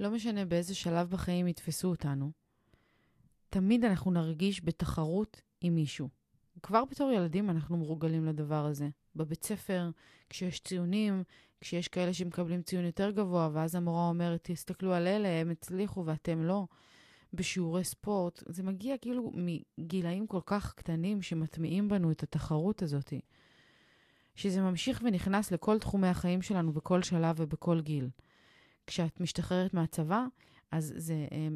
לא 0.00 0.10
משנה 0.10 0.44
באיזה 0.44 0.74
שלב 0.74 1.10
בחיים 1.10 1.48
יתפסו 1.48 1.88
אותנו, 1.88 2.30
תמיד 3.50 3.84
אנחנו 3.84 4.10
נרגיש 4.10 4.64
בתחרות 4.64 5.40
עם 5.60 5.74
מישהו. 5.74 6.08
כבר 6.62 6.84
בתור 6.84 7.10
ילדים 7.10 7.50
אנחנו 7.50 7.76
מרוגלים 7.76 8.26
לדבר 8.26 8.66
הזה. 8.66 8.88
בבית 9.16 9.44
ספר, 9.44 9.90
כשיש 10.30 10.60
ציונים, 10.60 11.22
כשיש 11.60 11.88
כאלה 11.88 12.12
שמקבלים 12.12 12.62
ציון 12.62 12.84
יותר 12.84 13.10
גבוה, 13.10 13.50
ואז 13.52 13.74
המורה 13.74 14.08
אומרת, 14.08 14.40
תסתכלו 14.42 14.94
על 14.94 15.06
אלה, 15.06 15.28
הם 15.28 15.50
הצליחו 15.50 16.04
ואתם 16.06 16.42
לא. 16.42 16.66
בשיעורי 17.34 17.84
ספורט, 17.84 18.42
זה 18.46 18.62
מגיע 18.62 18.98
כאילו 18.98 19.32
מגילאים 19.34 20.26
כל 20.26 20.40
כך 20.46 20.74
קטנים 20.74 21.22
שמטמיעים 21.22 21.88
בנו 21.88 22.10
את 22.10 22.22
התחרות 22.22 22.82
הזאת. 22.82 23.12
שזה 24.34 24.60
ממשיך 24.60 25.02
ונכנס 25.04 25.52
לכל 25.52 25.78
תחומי 25.78 26.08
החיים 26.08 26.42
שלנו 26.42 26.72
בכל 26.72 27.02
שלב 27.02 27.36
ובכל 27.38 27.80
גיל. 27.80 28.08
כשאת 28.90 29.20
משתחררת 29.20 29.74
מהצבא, 29.74 30.26
אז 30.70 30.92
זה 30.96 31.26
אה, 31.32 31.48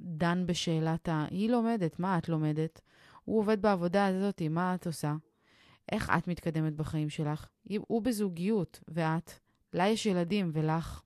דן 0.00 0.46
בשאלת 0.46 1.08
ה... 1.08 1.26
היא 1.30 1.50
לומדת, 1.50 1.98
מה 1.98 2.18
את 2.18 2.28
לומדת? 2.28 2.80
הוא 3.24 3.38
עובד 3.38 3.62
בעבודה 3.62 4.06
הזאת, 4.06 4.42
מה 4.42 4.74
את 4.74 4.86
עושה? 4.86 5.14
איך 5.92 6.10
את 6.18 6.28
מתקדמת 6.28 6.74
בחיים 6.76 7.10
שלך? 7.10 7.48
הוא 7.78 8.02
בזוגיות, 8.02 8.80
ואת? 8.88 9.32
לה 9.72 9.88
יש 9.88 10.06
ילדים, 10.06 10.50
ולך? 10.52 11.02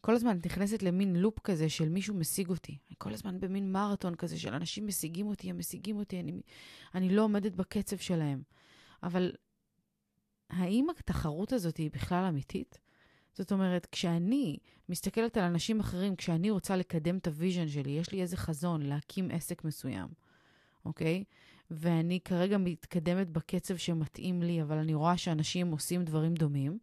כל 0.00 0.14
הזמן 0.14 0.38
את 0.38 0.46
נכנסת 0.46 0.82
למין 0.82 1.16
לופ 1.16 1.38
כזה 1.38 1.68
של 1.68 1.88
מישהו 1.88 2.14
משיג 2.14 2.48
אותי. 2.48 2.78
אני 2.88 2.94
כל 2.98 3.12
הזמן 3.12 3.40
במין 3.40 3.72
מרתון 3.72 4.14
כזה 4.14 4.38
של 4.38 4.54
אנשים 4.54 4.86
משיגים 4.86 5.26
אותי, 5.26 5.50
הם 5.50 5.58
משיגים 5.58 5.96
אותי, 5.96 6.20
אני, 6.20 6.40
אני 6.94 7.08
לא 7.08 7.22
עומדת 7.22 7.52
בקצב 7.52 7.96
שלהם. 7.96 8.42
אבל 9.02 9.32
האם 10.50 10.86
התחרות 10.98 11.52
הזאת 11.52 11.76
היא 11.76 11.90
בכלל 11.90 12.24
אמיתית? 12.24 12.78
זאת 13.36 13.52
אומרת, 13.52 13.86
כשאני 13.92 14.56
מסתכלת 14.88 15.36
על 15.36 15.44
אנשים 15.44 15.80
אחרים, 15.80 16.16
כשאני 16.16 16.50
רוצה 16.50 16.76
לקדם 16.76 17.16
את 17.16 17.26
ה 17.26 17.32
vision 17.32 17.68
שלי, 17.68 17.90
יש 17.90 18.12
לי 18.12 18.22
איזה 18.22 18.36
חזון 18.36 18.82
להקים 18.82 19.30
עסק 19.30 19.64
מסוים, 19.64 20.08
אוקיי? 20.84 21.24
ואני 21.70 22.20
כרגע 22.24 22.58
מתקדמת 22.58 23.30
בקצב 23.30 23.76
שמתאים 23.76 24.42
לי, 24.42 24.62
אבל 24.62 24.78
אני 24.78 24.94
רואה 24.94 25.16
שאנשים 25.16 25.70
עושים 25.70 26.04
דברים 26.04 26.34
דומים, 26.34 26.78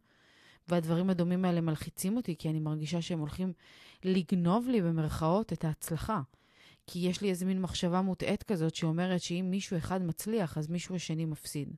והדברים 0.68 1.10
הדומים 1.10 1.44
האלה 1.44 1.60
מלחיצים 1.60 2.16
אותי, 2.16 2.36
כי 2.36 2.48
אני 2.50 2.60
מרגישה 2.60 3.02
שהם 3.02 3.18
הולכים 3.18 3.52
לגנוב 4.04 4.68
לי 4.68 4.82
במרכאות 4.82 5.52
את 5.52 5.64
ההצלחה. 5.64 6.20
כי 6.86 6.98
יש 6.98 7.20
לי 7.20 7.30
איזה 7.30 7.46
מין 7.46 7.60
מחשבה 7.60 8.00
מוטעית 8.00 8.42
כזאת 8.42 8.74
שאומרת 8.74 9.20
שאם 9.20 9.46
מישהו 9.50 9.76
אחד 9.76 10.02
מצליח, 10.02 10.58
אז 10.58 10.68
מישהו 10.68 10.94
השני 10.94 11.24
מפסיד. 11.24 11.68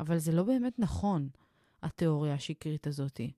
אבל 0.00 0.18
זה 0.18 0.32
לא 0.32 0.42
באמת 0.42 0.78
נכון, 0.78 1.28
התיאוריה 1.82 2.34
השקרית 2.34 2.86
הזאתי. 2.86 3.32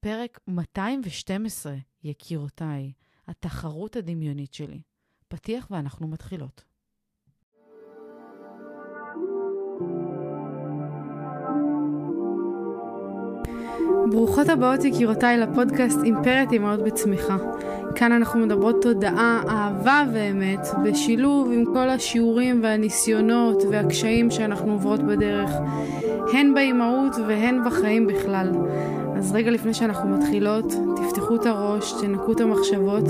פרק 0.00 0.40
212, 0.48 1.74
יקירותיי, 2.04 2.92
התחרות 3.28 3.96
הדמיונית 3.96 4.54
שלי. 4.54 4.80
פתיח 5.28 5.68
ואנחנו 5.70 6.08
מתחילות. 6.08 6.64
ברוכות 14.10 14.48
הבאות 14.48 14.84
יקירותיי 14.84 15.38
לפודקאסט 15.38 15.98
אימפרית 16.04 16.52
אימהות 16.52 16.80
בצמיחה. 16.84 17.36
כאן 17.94 18.12
אנחנו 18.12 18.40
מדברות 18.40 18.82
תודעה, 18.82 19.42
אהבה 19.48 20.04
ואמת, 20.12 20.60
בשילוב 20.84 21.50
עם 21.52 21.64
כל 21.64 21.88
השיעורים 21.88 22.60
והניסיונות 22.62 23.62
והקשיים 23.70 24.30
שאנחנו 24.30 24.72
עוברות 24.72 25.00
בדרך, 25.02 25.50
הן 26.32 26.54
באימהות 26.54 27.12
והן 27.28 27.64
בחיים 27.64 28.06
בכלל. 28.06 28.52
אז 29.16 29.32
רגע 29.32 29.50
לפני 29.50 29.74
שאנחנו 29.74 30.08
מתחילות, 30.08 30.64
תפתחו 30.96 31.36
את 31.36 31.46
הראש, 31.46 31.92
תנקו 32.00 32.32
את 32.32 32.40
המחשבות 32.40 33.04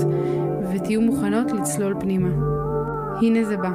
ותהיו 0.73 1.01
מוכנות 1.01 1.51
לצלול 1.51 1.95
פנימה. 1.99 2.29
הנה 3.21 3.43
זה 3.43 3.57
בא. 3.57 3.69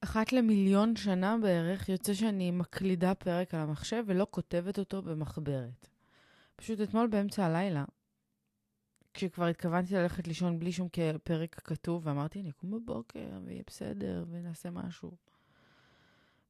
אחת 0.00 0.32
למיליון 0.32 0.96
שנה 0.96 1.36
בערך 1.42 1.88
יוצא 1.88 2.14
שאני 2.14 2.50
מקלידה 2.50 3.14
פרק 3.14 3.54
על 3.54 3.60
המחשב 3.60 4.04
ולא 4.06 4.26
כותבת 4.30 4.78
אותו 4.78 5.02
במחברת. 5.02 5.88
פשוט 6.56 6.80
אתמול 6.80 7.06
באמצע 7.06 7.44
הלילה, 7.44 7.84
כשכבר 9.14 9.46
התכוונתי 9.46 9.94
ללכת 9.94 10.28
לישון 10.28 10.58
בלי 10.58 10.72
שום 10.72 10.88
פרק 11.24 11.54
כתוב, 11.64 12.06
ואמרתי, 12.06 12.40
אני 12.40 12.50
אקום 12.50 12.70
בבוקר 12.70 13.28
ויהיה 13.44 13.62
בסדר 13.66 14.24
ונעשה 14.30 14.70
משהו. 14.70 15.10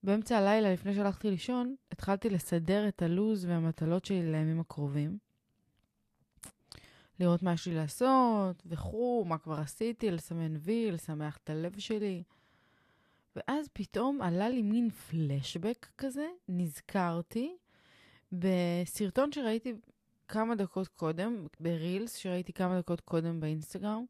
באמצע 0.03 0.39
הלילה, 0.39 0.73
לפני 0.73 0.95
שהלכתי 0.95 1.31
לישון, 1.31 1.75
התחלתי 1.93 2.31
לסדר 2.31 2.89
את 2.89 3.03
הלו"ז 3.03 3.45
והמטלות 3.45 4.05
שלי 4.05 4.33
לימים 4.33 4.61
הקרובים. 4.61 5.19
לראות 7.21 7.43
מה 7.43 7.53
יש 7.53 7.67
לי 7.67 7.75
לעשות, 7.75 8.63
וכו', 8.67 9.25
מה 9.29 9.39
כבר 9.39 9.61
עשיתי, 9.61 10.11
לסמן 10.11 10.57
וי, 10.57 10.91
לשמח 10.91 11.37
את 11.37 11.51
הלב 11.51 11.79
שלי. 11.79 12.23
ואז 13.37 13.69
פתאום 13.73 14.23
עלה 14.23 14.49
לי 14.49 14.63
מין 14.63 14.91
פלשבק 14.91 15.87
כזה, 15.99 16.27
נזכרתי 16.49 17.57
בסרטון 18.33 19.33
שראיתי 19.33 19.75
כמה 20.31 20.55
דקות 20.55 20.89
קודם, 20.89 21.47
ברילס 21.61 22.17
שראיתי 22.17 22.53
כמה 22.53 22.79
דקות 22.79 23.01
קודם 23.01 23.41
באינסטגרם, 23.41 24.05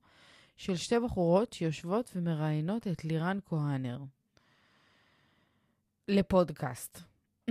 של 0.56 0.76
שתי 0.76 0.94
בחורות 1.04 1.52
שיושבות 1.52 2.10
ומראיינות 2.16 2.86
את 2.86 3.04
לירן 3.04 3.38
כהנר 3.46 3.98
לפודקאסט. 6.08 7.00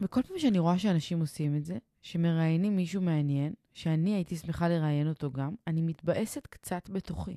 וכל 0.00 0.22
פעם 0.22 0.38
שאני 0.38 0.58
רואה 0.58 0.78
שאנשים 0.78 1.20
עושים 1.20 1.56
את 1.56 1.64
זה, 1.64 1.78
שמראיינים 2.02 2.76
מישהו 2.76 3.02
מעניין, 3.02 3.54
שאני 3.74 4.14
הייתי 4.14 4.36
שמחה 4.36 4.68
לראיין 4.68 5.08
אותו 5.08 5.30
גם, 5.30 5.54
אני 5.66 5.82
מתבאסת 5.82 6.46
קצת 6.46 6.88
בתוכי. 6.90 7.36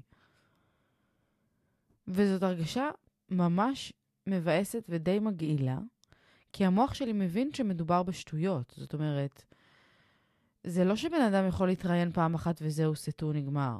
וזאת 2.08 2.44
הרגשה 2.44 2.90
ממש 3.30 3.94
מבאסת 4.28 4.84
ודי 4.90 5.20
מגעילה, 5.20 5.78
כי 6.54 6.66
המוח 6.66 6.94
שלי 6.94 7.14
מבין 7.14 7.54
שמדובר 7.54 8.04
בשטויות. 8.04 8.74
זאת 8.78 8.94
אומרת, 8.94 9.44
זה 10.68 10.84
לא 10.86 10.96
שבן 10.96 11.22
אדם 11.22 11.48
יכול 11.48 11.68
להתראיין 11.68 12.12
פעם 12.12 12.36
אחת 12.36 12.60
וזהו, 12.62 12.96
סטו 12.96 13.34
נגמר. 13.34 13.80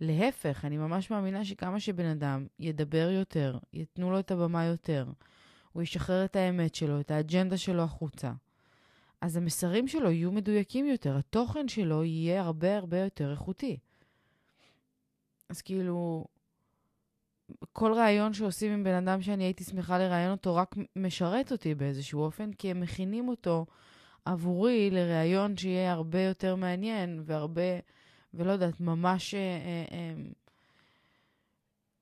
להפך, 0.00 0.64
אני 0.64 0.76
ממש 0.76 1.10
מאמינה 1.10 1.44
שכמה 1.44 1.80
שבן 1.80 2.06
אדם 2.06 2.46
ידבר 2.58 3.08
יותר, 3.10 3.58
ייתנו 3.72 4.10
לו 4.10 4.18
את 4.18 4.30
הבמה 4.30 4.64
יותר, 4.64 5.06
הוא 5.72 5.82
ישחרר 5.82 6.24
את 6.24 6.36
האמת 6.36 6.74
שלו, 6.74 7.00
את 7.00 7.10
האג'נדה 7.10 7.56
שלו 7.56 7.82
החוצה, 7.82 8.32
אז 9.20 9.36
המסרים 9.36 9.88
שלו 9.88 10.10
יהיו 10.10 10.32
מדויקים 10.32 10.86
יותר, 10.86 11.16
התוכן 11.16 11.68
שלו 11.68 12.04
יהיה 12.04 12.42
הרבה 12.42 12.76
הרבה 12.76 12.98
יותר 12.98 13.30
איכותי. 13.30 13.78
אז 15.48 15.62
כאילו, 15.62 16.24
כל 17.72 17.92
ראיון 17.92 18.32
שעושים 18.32 18.72
עם 18.72 18.84
בן 18.84 18.94
אדם 18.94 19.22
שאני 19.22 19.44
הייתי 19.44 19.64
שמחה 19.64 19.98
לראיין 19.98 20.30
אותו 20.30 20.54
רק 20.54 20.74
משרת 20.96 21.52
אותי 21.52 21.74
באיזשהו 21.74 22.20
אופן, 22.20 22.52
כי 22.52 22.70
הם 22.70 22.80
מכינים 22.80 23.28
אותו 23.28 23.66
עבורי 24.24 24.90
לראיון 24.90 25.56
שיהיה 25.56 25.92
הרבה 25.92 26.20
יותר 26.20 26.56
מעניין 26.56 27.22
והרבה, 27.24 27.78
ולא 28.34 28.52
יודעת, 28.52 28.80
ממש 28.80 29.34
אה, 29.34 29.40
אה, 29.40 29.84
אה, 29.92 30.14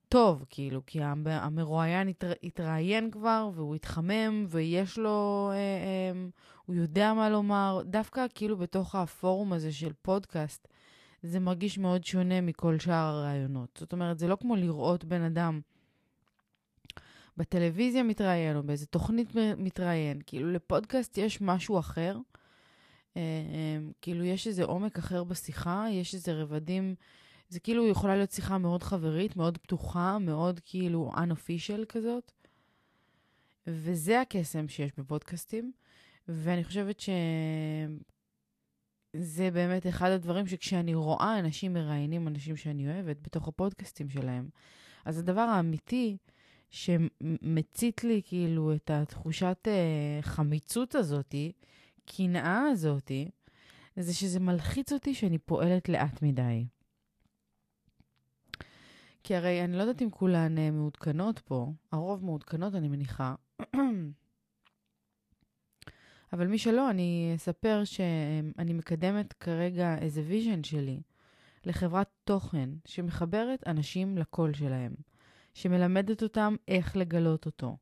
טוב, 0.08 0.44
כאילו, 0.50 0.80
כי 0.86 0.98
המרואיין 1.26 2.08
התר, 2.08 2.32
התראיין 2.42 3.10
כבר 3.10 3.50
והוא 3.54 3.74
התחמם 3.74 4.46
ויש 4.48 4.98
לו, 4.98 5.50
אה, 5.52 5.56
אה, 5.56 6.28
הוא 6.66 6.76
יודע 6.76 7.14
מה 7.14 7.30
לומר, 7.30 7.82
דווקא 7.84 8.26
כאילו 8.34 8.56
בתוך 8.56 8.94
הפורום 8.94 9.52
הזה 9.52 9.72
של 9.72 9.92
פודקאסט, 10.02 10.68
זה 11.22 11.40
מרגיש 11.40 11.78
מאוד 11.78 12.04
שונה 12.04 12.40
מכל 12.40 12.78
שאר 12.78 12.94
הרעיונות. 12.94 13.76
זאת 13.80 13.92
אומרת, 13.92 14.18
זה 14.18 14.28
לא 14.28 14.36
כמו 14.40 14.56
לראות 14.56 15.04
בן 15.04 15.22
אדם 15.22 15.60
בטלוויזיה 17.36 18.02
מתראיין 18.02 18.56
או 18.56 18.62
באיזה 18.62 18.86
תוכנית 18.86 19.28
מתראיין. 19.56 20.20
כאילו, 20.26 20.52
לפודקאסט 20.52 21.18
יש 21.18 21.40
משהו 21.40 21.78
אחר. 21.78 22.18
אה, 23.16 23.20
אה, 23.20 23.78
כאילו, 24.00 24.24
יש 24.24 24.46
איזה 24.46 24.64
עומק 24.64 24.98
אחר 24.98 25.24
בשיחה, 25.24 25.86
יש 25.90 26.14
איזה 26.14 26.32
רבדים. 26.32 26.94
זה 27.48 27.60
כאילו 27.60 27.88
יכולה 27.88 28.16
להיות 28.16 28.30
שיחה 28.30 28.58
מאוד 28.58 28.82
חברית, 28.82 29.36
מאוד 29.36 29.58
פתוחה, 29.58 30.18
מאוד 30.18 30.60
כאילו 30.64 31.10
unofficial 31.14 31.84
כזאת. 31.88 32.32
וזה 33.66 34.20
הקסם 34.20 34.68
שיש 34.68 34.90
בפודקאסטים. 34.98 35.72
ואני 36.28 36.64
חושבת 36.64 37.00
ש... 37.00 37.08
זה 39.16 39.50
באמת 39.50 39.86
אחד 39.86 40.10
הדברים 40.10 40.46
שכשאני 40.46 40.94
רואה 40.94 41.38
אנשים 41.38 41.72
מראיינים 41.72 42.28
אנשים 42.28 42.56
שאני 42.56 42.88
אוהבת 42.88 43.16
בתוך 43.22 43.48
הפודקאסטים 43.48 44.08
שלהם, 44.08 44.48
אז 45.04 45.18
הדבר 45.18 45.40
האמיתי 45.40 46.16
שמצית 46.72 48.04
לי 48.04 48.20
כאילו 48.24 48.74
את 48.74 48.90
התחושת 48.90 49.68
uh, 49.68 50.22
חמיצות 50.22 50.94
הזאתי, 50.94 51.52
קנאה 52.04 52.60
הזאתי, 52.72 53.30
זה 53.96 54.14
שזה 54.14 54.40
מלחיץ 54.40 54.92
אותי 54.92 55.14
שאני 55.14 55.38
פועלת 55.38 55.88
לאט 55.88 56.22
מדי. 56.22 56.66
כי 59.24 59.36
הרי 59.36 59.64
אני 59.64 59.76
לא 59.76 59.82
יודעת 59.82 60.02
אם 60.02 60.10
כולן 60.10 60.58
אה, 60.58 60.70
מעודכנות 60.70 61.38
פה, 61.38 61.72
הרוב 61.92 62.24
מעודכנות, 62.24 62.74
אני 62.74 62.88
מניחה. 62.88 63.34
אבל 66.32 66.46
מי 66.46 66.58
שלא, 66.58 66.90
אני 66.90 67.32
אספר 67.36 67.84
שאני 67.84 68.72
מקדמת 68.72 69.32
כרגע 69.32 69.98
איזה 69.98 70.22
vision 70.26 70.64
שלי 70.64 71.00
לחברת 71.64 72.08
תוכן 72.24 72.70
שמחברת 72.84 73.66
אנשים 73.66 74.18
לקול 74.18 74.54
שלהם, 74.54 74.92
שמלמדת 75.54 76.22
אותם 76.22 76.56
איך 76.68 76.96
לגלות 76.96 77.46
אותו, 77.46 77.76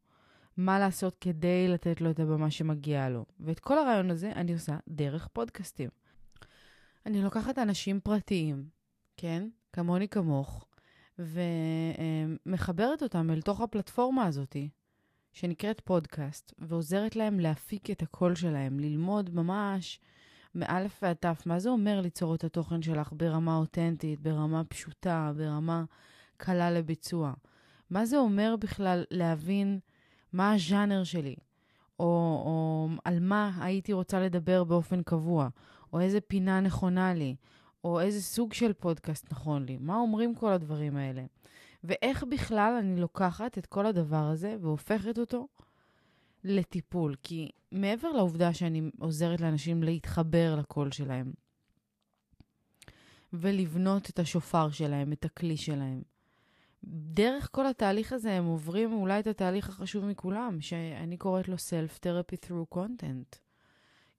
מה 0.57 0.79
לעשות 0.79 1.17
כדי 1.21 1.69
לתת 1.69 2.01
לו 2.01 2.11
את 2.11 2.21
הבמה 2.21 2.51
שמגיעה 2.51 3.09
לו. 3.09 3.25
ואת 3.41 3.61
כל 3.61 3.79
הרעיון 3.79 4.11
הזה 4.11 4.33
אני 4.33 4.53
עושה 4.53 4.77
דרך 4.89 5.29
פודקאסטים. 5.33 5.89
אני 7.07 7.23
לוקחת 7.23 7.59
אנשים 7.59 8.01
פרטיים, 8.01 8.65
כן? 9.17 9.49
כמוני 9.73 10.09
כמוך, 10.09 10.67
ומחברת 11.19 13.03
אותם 13.03 13.31
אל 13.31 13.41
תוך 13.41 13.61
הפלטפורמה 13.61 14.25
הזאת, 14.25 14.57
שנקראת 15.33 15.81
פודקאסט, 15.81 16.53
ועוזרת 16.59 17.17
להם 17.17 17.41
להפיק 17.41 17.91
את 17.91 18.03
הקול 18.03 18.35
שלהם, 18.35 18.81
ללמוד 18.81 19.35
ממש 19.35 20.01
מאלף 20.55 20.99
ועד 21.03 21.17
תף, 21.17 21.43
מה 21.47 21.59
זה 21.59 21.71
אומר 21.71 22.01
ליצור 22.01 22.35
את 22.35 22.45
התוכן 22.45 22.83
שלך 22.83 23.13
ברמה 23.13 23.57
אותנטית, 23.57 24.21
ברמה 24.21 24.65
פשוטה, 24.65 25.33
ברמה 25.37 25.85
קלה 26.37 26.71
לביצוע. 26.71 27.33
מה 27.91 28.07
זה 28.07 28.19
אומר 28.19 28.55
בכלל 28.59 29.05
להבין 29.11 29.79
מה 30.33 30.53
הז'אנר 30.53 31.05
שלי, 31.05 31.35
או, 32.01 32.05
או 32.45 32.89
על 33.05 33.21
מה 33.21 33.51
הייתי 33.61 33.93
רוצה 33.93 34.21
לדבר 34.21 34.65
באופן 34.65 35.03
קבוע, 35.03 35.49
או 35.93 36.01
איזה 36.01 36.21
פינה 36.21 36.61
נכונה 36.61 37.15
לי, 37.15 37.37
או 37.85 38.01
איזה 38.01 38.23
סוג 38.23 38.53
של 38.53 38.73
פודקאסט 38.73 39.33
נכון 39.33 39.65
לי. 39.65 39.79
מה 39.81 39.97
אומרים 39.97 40.35
כל 40.35 40.53
הדברים 40.53 40.97
האלה? 40.97 41.25
ואיך 41.85 42.25
בכלל 42.31 42.77
אני 42.81 43.01
לוקחת 43.01 43.59
את 43.59 43.67
כל 43.67 43.87
הדבר 43.87 44.25
הזה 44.33 44.57
והופכת 44.61 45.19
אותו 45.19 45.49
לטיפול. 46.45 47.15
כי 47.23 47.51
מעבר 47.73 48.09
לעובדה 48.13 48.55
שאני 48.55 48.91
עוזרת 48.99 49.41
לאנשים 49.41 49.83
להתחבר 49.83 50.57
לקול 50.59 50.91
שלהם, 50.91 51.33
ולבנות 53.33 54.11
את 54.11 54.19
השופר 54.19 54.71
שלהם, 54.71 55.13
את 55.13 55.25
הכלי 55.25 55.57
שלהם, 55.57 56.03
דרך 56.85 57.49
כל 57.53 57.67
התהליך 57.67 58.13
הזה 58.13 58.33
הם 58.33 58.45
עוברים 58.45 58.93
אולי 58.93 59.21
את 59.21 59.27
התהליך 59.27 59.69
החשוב 59.69 60.05
מכולם, 60.05 60.61
שאני 60.61 61.17
קוראת 61.17 61.49
לו 61.49 61.55
Self-Therapy 61.55 62.47
through 62.47 62.77
Content. 62.77 63.37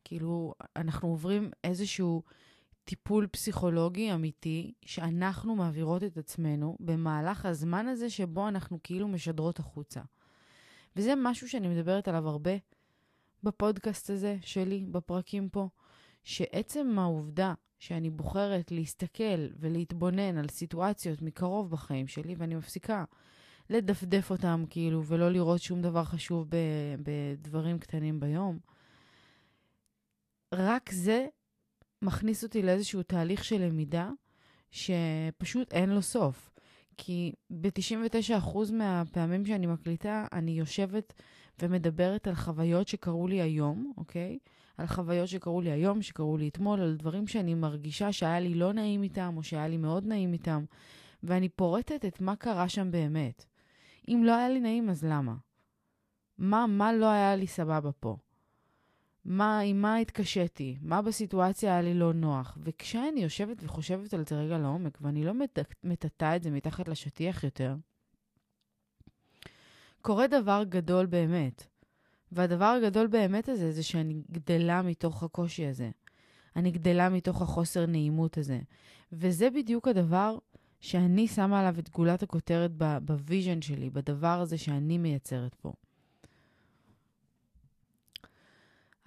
כאילו, 0.03 0.53
אנחנו 0.75 1.09
עוברים 1.09 1.51
איזשהו 1.63 2.23
טיפול 2.83 3.27
פסיכולוגי 3.27 4.13
אמיתי, 4.13 4.73
שאנחנו 4.85 5.55
מעבירות 5.55 6.03
את 6.03 6.17
עצמנו 6.17 6.77
במהלך 6.79 7.45
הזמן 7.45 7.87
הזה 7.87 8.09
שבו 8.09 8.47
אנחנו 8.47 8.79
כאילו 8.83 9.07
משדרות 9.07 9.59
החוצה. 9.59 10.01
וזה 10.95 11.13
משהו 11.17 11.49
שאני 11.49 11.67
מדברת 11.67 12.07
עליו 12.07 12.27
הרבה 12.27 12.51
בפודקאסט 13.43 14.09
הזה 14.09 14.37
שלי, 14.41 14.85
בפרקים 14.91 15.49
פה, 15.49 15.69
שעצם 16.23 16.99
העובדה 16.99 17.53
שאני 17.81 18.09
בוחרת 18.09 18.71
להסתכל 18.71 19.47
ולהתבונן 19.59 20.37
על 20.37 20.47
סיטואציות 20.47 21.21
מקרוב 21.21 21.71
בחיים 21.71 22.07
שלי, 22.07 22.35
ואני 22.37 22.55
מפסיקה 22.55 23.03
לדפדף 23.69 24.31
אותם 24.31 24.63
כאילו, 24.69 25.05
ולא 25.05 25.31
לראות 25.31 25.61
שום 25.61 25.81
דבר 25.81 26.03
חשוב 26.03 26.47
בדברים 27.03 27.79
קטנים 27.79 28.19
ביום, 28.19 28.59
רק 30.53 30.91
זה 30.91 31.27
מכניס 32.01 32.43
אותי 32.43 32.61
לאיזשהו 32.61 33.03
תהליך 33.03 33.43
של 33.43 33.61
למידה 33.61 34.09
שפשוט 34.71 35.73
אין 35.73 35.89
לו 35.89 36.01
סוף. 36.01 36.49
כי 36.97 37.33
ב-99% 37.49 38.57
מהפעמים 38.73 39.45
שאני 39.45 39.67
מקליטה, 39.67 40.25
אני 40.33 40.51
יושבת 40.51 41.13
ומדברת 41.59 42.27
על 42.27 42.35
חוויות 42.35 42.87
שקרו 42.87 43.27
לי 43.27 43.41
היום, 43.41 43.93
אוקיי? 43.97 44.39
על 44.81 44.87
חוויות 44.87 45.27
שקרו 45.27 45.61
לי 45.61 45.71
היום, 45.71 46.01
שקרו 46.01 46.37
לי 46.37 46.47
אתמול, 46.47 46.81
על 46.81 46.95
דברים 46.95 47.27
שאני 47.27 47.53
מרגישה 47.53 48.11
שהיה 48.11 48.39
לי 48.39 48.53
לא 48.53 48.73
נעים 48.73 49.03
איתם, 49.03 49.33
או 49.37 49.43
שהיה 49.43 49.67
לי 49.67 49.77
מאוד 49.77 50.05
נעים 50.05 50.33
איתם, 50.33 50.63
ואני 51.23 51.49
פורטת 51.49 52.05
את 52.05 52.21
מה 52.21 52.35
קרה 52.35 52.69
שם 52.69 52.91
באמת. 52.91 53.45
אם 54.07 54.23
לא 54.25 54.35
היה 54.35 54.49
לי 54.49 54.59
נעים, 54.59 54.89
אז 54.89 55.05
למה? 55.05 55.35
מה, 56.37 56.67
מה 56.67 56.93
לא 56.93 57.05
היה 57.05 57.35
לי 57.35 57.47
סבבה 57.47 57.91
פה? 57.91 58.17
מה, 59.25 59.59
עם 59.59 59.81
מה 59.81 59.95
התקשיתי? 59.95 60.77
מה 60.81 61.01
בסיטואציה 61.01 61.71
היה 61.71 61.81
לי 61.81 61.93
לא 61.93 62.13
נוח? 62.13 62.57
וכשאני 62.63 63.21
יושבת 63.23 63.57
וחושבת 63.63 64.13
על 64.13 64.23
זה 64.27 64.35
רגע 64.35 64.57
לעומק, 64.57 64.97
ואני 65.01 65.23
לא 65.23 65.31
מטאטאה 65.83 66.35
את 66.35 66.43
זה 66.43 66.51
מתחת 66.51 66.87
לשטיח 66.87 67.43
יותר, 67.43 67.75
קורה 70.01 70.27
דבר 70.27 70.63
גדול 70.69 71.05
באמת. 71.05 71.70
והדבר 72.31 72.65
הגדול 72.65 73.07
באמת 73.07 73.49
הזה, 73.49 73.71
זה 73.71 73.83
שאני 73.83 74.21
גדלה 74.31 74.81
מתוך 74.81 75.23
הקושי 75.23 75.65
הזה. 75.65 75.89
אני 76.55 76.71
גדלה 76.71 77.09
מתוך 77.09 77.41
החוסר 77.41 77.85
נעימות 77.85 78.37
הזה. 78.37 78.59
וזה 79.11 79.49
בדיוק 79.49 79.87
הדבר 79.87 80.37
שאני 80.79 81.27
שמה 81.27 81.59
עליו 81.59 81.79
את 81.79 81.89
גולת 81.89 82.23
הכותרת 82.23 82.71
ב 83.05 83.13
vision 83.13 83.61
שלי, 83.61 83.89
בדבר 83.89 84.39
הזה 84.41 84.57
שאני 84.57 84.97
מייצרת 84.97 85.55
פה. 85.55 85.73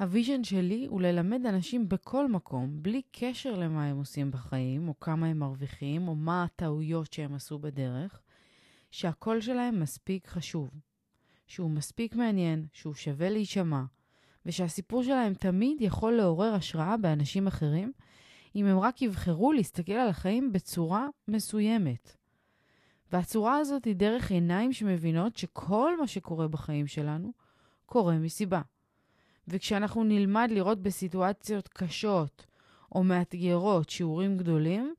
ה 0.00 0.07
vision 0.07 0.44
שלי 0.44 0.86
הוא 0.86 1.00
ללמד 1.00 1.46
אנשים 1.46 1.88
בכל 1.88 2.28
מקום, 2.28 2.82
בלי 2.82 3.02
קשר 3.12 3.54
למה 3.54 3.84
הם 3.84 3.96
עושים 3.96 4.30
בחיים, 4.30 4.88
או 4.88 5.00
כמה 5.00 5.26
הם 5.26 5.38
מרוויחים, 5.38 6.08
או 6.08 6.14
מה 6.14 6.44
הטעויות 6.44 7.12
שהם 7.12 7.34
עשו 7.34 7.58
בדרך, 7.58 8.22
שהקול 8.90 9.40
שלהם 9.40 9.80
מספיק 9.80 10.28
חשוב, 10.28 10.70
שהוא 11.46 11.70
מספיק 11.70 12.14
מעניין, 12.14 12.66
שהוא 12.72 12.94
שווה 12.94 13.30
להישמע, 13.30 13.82
ושהסיפור 14.46 15.02
שלהם 15.02 15.34
תמיד 15.34 15.80
יכול 15.80 16.12
לעורר 16.12 16.54
השראה 16.54 16.96
באנשים 16.96 17.46
אחרים, 17.46 17.92
אם 18.56 18.66
הם 18.66 18.78
רק 18.78 19.02
יבחרו 19.02 19.52
להסתכל 19.52 19.92
על 19.92 20.08
החיים 20.08 20.52
בצורה 20.52 21.06
מסוימת. 21.28 22.16
והצורה 23.12 23.56
הזאת 23.56 23.84
היא 23.84 23.96
דרך 23.96 24.30
עיניים 24.30 24.72
שמבינות 24.72 25.36
שכל 25.36 26.00
מה 26.00 26.06
שקורה 26.06 26.48
בחיים 26.48 26.86
שלנו 26.86 27.32
קורה 27.86 28.18
מסיבה. 28.18 28.62
וכשאנחנו 29.48 30.04
נלמד 30.04 30.48
לראות 30.52 30.82
בסיטואציות 30.82 31.68
קשות 31.68 32.46
או 32.94 33.04
מאתגרות 33.04 33.90
שיעורים 33.90 34.36
גדולים, 34.36 34.94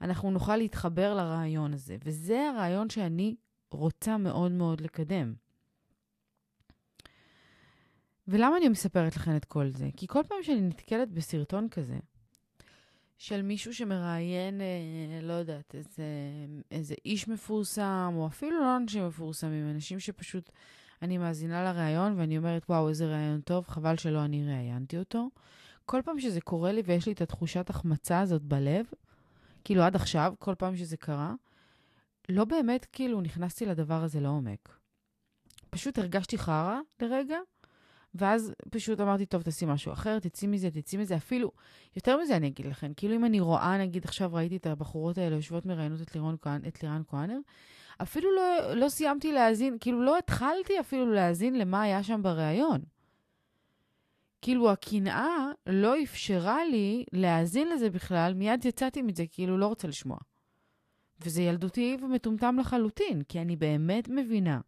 אנחנו 0.00 0.30
נוכל 0.30 0.56
להתחבר 0.56 1.14
לרעיון 1.14 1.74
הזה. 1.74 1.96
וזה 2.04 2.48
הרעיון 2.48 2.90
שאני 2.90 3.36
רוצה 3.70 4.16
מאוד 4.16 4.52
מאוד 4.52 4.80
לקדם. 4.80 5.34
ולמה 8.32 8.56
אני 8.56 8.68
מספרת 8.68 9.16
לכם 9.16 9.36
את 9.36 9.44
כל 9.44 9.70
זה? 9.70 9.88
כי 9.96 10.06
כל 10.06 10.22
פעם 10.28 10.38
שאני 10.42 10.60
נתקלת 10.60 11.10
בסרטון 11.12 11.68
כזה, 11.68 11.98
של 13.18 13.42
מישהו 13.42 13.74
שמראיין, 13.74 14.60
אה, 14.60 15.20
לא 15.22 15.32
יודעת, 15.32 15.74
איזה, 15.74 16.04
איזה 16.70 16.94
איש 17.04 17.28
מפורסם, 17.28 18.12
או 18.16 18.26
אפילו 18.26 18.60
לא 18.60 18.76
אנשים 18.76 19.06
מפורסמים, 19.06 19.70
אנשים 19.70 20.00
שפשוט 20.00 20.50
אני 21.02 21.18
מאזינה 21.18 21.64
לראיון 21.64 22.18
ואני 22.18 22.38
אומרת, 22.38 22.62
וואו, 22.68 22.88
איזה 22.88 23.06
ראיון 23.06 23.40
טוב, 23.40 23.68
חבל 23.68 23.96
שלא 23.96 24.24
אני 24.24 24.46
ראיינתי 24.46 24.98
אותו. 24.98 25.28
כל 25.84 26.00
פעם 26.04 26.20
שזה 26.20 26.40
קורה 26.40 26.72
לי 26.72 26.82
ויש 26.84 27.06
לי 27.06 27.12
את 27.12 27.20
התחושת 27.20 27.70
החמצה 27.70 28.20
הזאת 28.20 28.42
בלב, 28.42 28.86
כאילו 29.64 29.82
עד 29.82 29.96
עכשיו, 29.96 30.34
כל 30.38 30.54
פעם 30.54 30.76
שזה 30.76 30.96
קרה, 30.96 31.34
לא 32.28 32.44
באמת 32.44 32.86
כאילו 32.92 33.20
נכנסתי 33.20 33.66
לדבר 33.66 34.02
הזה 34.02 34.20
לעומק. 34.20 34.78
פשוט 35.70 35.98
הרגשתי 35.98 36.38
חרא 36.38 36.78
לרגע, 37.02 37.38
ואז 38.14 38.52
פשוט 38.70 39.00
אמרתי, 39.00 39.26
טוב, 39.26 39.42
תעשי 39.42 39.66
משהו 39.66 39.92
אחר, 39.92 40.18
תצאי 40.18 40.48
מזה, 40.48 40.70
תצאי 40.70 40.98
מזה. 40.98 41.16
אפילו, 41.16 41.50
יותר 41.96 42.16
מזה 42.20 42.36
אני 42.36 42.46
אגיד 42.46 42.66
לכם, 42.66 42.92
כאילו 42.96 43.14
אם 43.14 43.24
אני 43.24 43.40
רואה, 43.40 43.78
נגיד 43.78 44.04
עכשיו 44.04 44.34
ראיתי 44.34 44.56
את 44.56 44.66
הבחורות 44.66 45.18
האלה 45.18 45.36
יושבות 45.36 45.66
מראיינות 45.66 46.02
את 46.02 46.14
לירון, 46.14 46.36
את 46.68 46.82
לירן 46.82 47.02
כהנר, 47.08 47.38
אפילו 48.02 48.36
לא, 48.36 48.74
לא 48.74 48.88
סיימתי 48.88 49.32
להאזין, 49.32 49.76
כאילו 49.80 50.02
לא 50.02 50.18
התחלתי 50.18 50.80
אפילו 50.80 51.12
להאזין 51.12 51.58
למה 51.58 51.82
היה 51.82 52.02
שם 52.02 52.22
בריאיון. 52.22 52.80
כאילו 54.42 54.70
הקנאה 54.70 55.50
לא 55.66 56.02
אפשרה 56.02 56.64
לי 56.64 57.04
להאזין 57.12 57.68
לזה 57.68 57.90
בכלל, 57.90 58.34
מיד 58.34 58.64
יצאתי 58.64 59.02
מזה, 59.02 59.24
כאילו 59.30 59.58
לא 59.58 59.66
רוצה 59.66 59.88
לשמוע. 59.88 60.18
וזה 61.20 61.42
ילדותי 61.42 61.96
ומטומטם 62.02 62.56
לחלוטין, 62.60 63.22
כי 63.22 63.40
אני 63.40 63.56
באמת 63.56 64.08
מבינה 64.08 64.60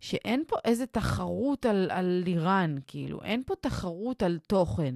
שאין 0.00 0.42
פה 0.46 0.56
איזה 0.64 0.86
תחרות 0.86 1.66
על, 1.66 1.90
על 1.90 2.22
לירן, 2.24 2.76
כאילו, 2.86 3.22
אין 3.22 3.42
פה 3.46 3.54
תחרות 3.60 4.22
על 4.22 4.38
תוכן. 4.38 4.94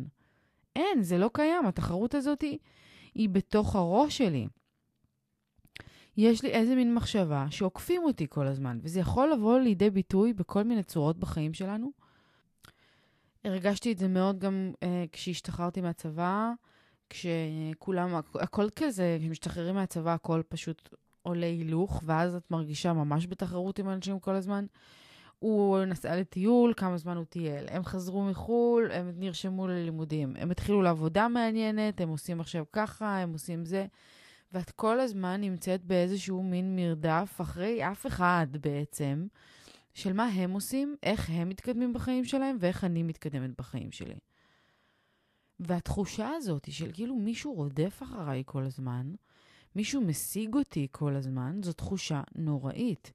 אין, 0.76 1.02
זה 1.02 1.18
לא 1.18 1.30
קיים, 1.32 1.66
התחרות 1.66 2.14
הזאת 2.14 2.40
היא, 2.42 2.58
היא 3.14 3.28
בתוך 3.28 3.76
הראש 3.76 4.18
שלי. 4.18 4.48
יש 6.16 6.42
לי 6.42 6.50
איזה 6.50 6.74
מין 6.74 6.94
מחשבה 6.94 7.46
שעוקפים 7.50 8.04
אותי 8.04 8.26
כל 8.30 8.46
הזמן, 8.46 8.78
וזה 8.82 9.00
יכול 9.00 9.32
לבוא 9.32 9.58
לידי 9.58 9.90
ביטוי 9.90 10.32
בכל 10.32 10.62
מיני 10.62 10.82
צורות 10.82 11.18
בחיים 11.18 11.54
שלנו. 11.54 11.90
הרגשתי 13.44 13.92
את 13.92 13.98
זה 13.98 14.08
מאוד 14.08 14.38
גם 14.38 14.72
אה, 14.82 15.04
כשהשתחררתי 15.12 15.80
מהצבא, 15.80 16.52
כשכולם, 17.10 18.14
הכל 18.34 18.66
כזה, 18.76 19.16
כשמשתחררים 19.20 19.74
מהצבא, 19.74 20.14
הכל 20.14 20.42
פשוט 20.48 20.88
עולה 21.22 21.46
הילוך, 21.46 22.02
ואז 22.06 22.34
את 22.34 22.50
מרגישה 22.50 22.92
ממש 22.92 23.26
בתחרות 23.26 23.78
עם 23.78 23.88
אנשים 23.88 24.20
כל 24.20 24.34
הזמן. 24.34 24.66
הוא 25.38 25.84
נסע 25.84 26.16
לטיול, 26.16 26.74
כמה 26.76 26.96
זמן 26.96 27.16
הוא 27.16 27.24
טייל. 27.24 27.64
הם 27.68 27.84
חזרו 27.84 28.24
מחו"ל, 28.24 28.90
הם 28.92 29.12
נרשמו 29.16 29.68
ללימודים. 29.68 30.36
הם 30.38 30.50
התחילו 30.50 30.82
לעבודה 30.82 31.28
מעניינת, 31.28 32.00
הם 32.00 32.08
עושים 32.08 32.40
עכשיו 32.40 32.64
ככה, 32.72 33.18
הם 33.18 33.32
עושים 33.32 33.64
זה. 33.64 33.86
ואת 34.52 34.70
כל 34.70 35.00
הזמן 35.00 35.40
נמצאת 35.40 35.84
באיזשהו 35.84 36.42
מין 36.42 36.76
מרדף 36.76 37.38
אחרי 37.40 37.90
אף 37.92 38.06
אחד 38.06 38.46
בעצם, 38.60 39.26
של 39.94 40.12
מה 40.12 40.24
הם 40.26 40.50
עושים, 40.50 40.96
איך 41.02 41.30
הם 41.30 41.48
מתקדמים 41.48 41.92
בחיים 41.92 42.24
שלהם 42.24 42.56
ואיך 42.60 42.84
אני 42.84 43.02
מתקדמת 43.02 43.50
בחיים 43.58 43.92
שלי. 43.92 44.18
והתחושה 45.60 46.28
הזאת 46.28 46.72
של 46.72 46.92
כאילו 46.92 47.14
מישהו 47.14 47.54
רודף 47.54 48.00
אחריי 48.02 48.42
כל 48.46 48.62
הזמן, 48.62 49.14
מישהו 49.76 50.00
משיג 50.00 50.54
אותי 50.54 50.88
כל 50.90 51.16
הזמן, 51.16 51.60
זו 51.62 51.72
תחושה 51.72 52.22
נוראית. 52.34 53.12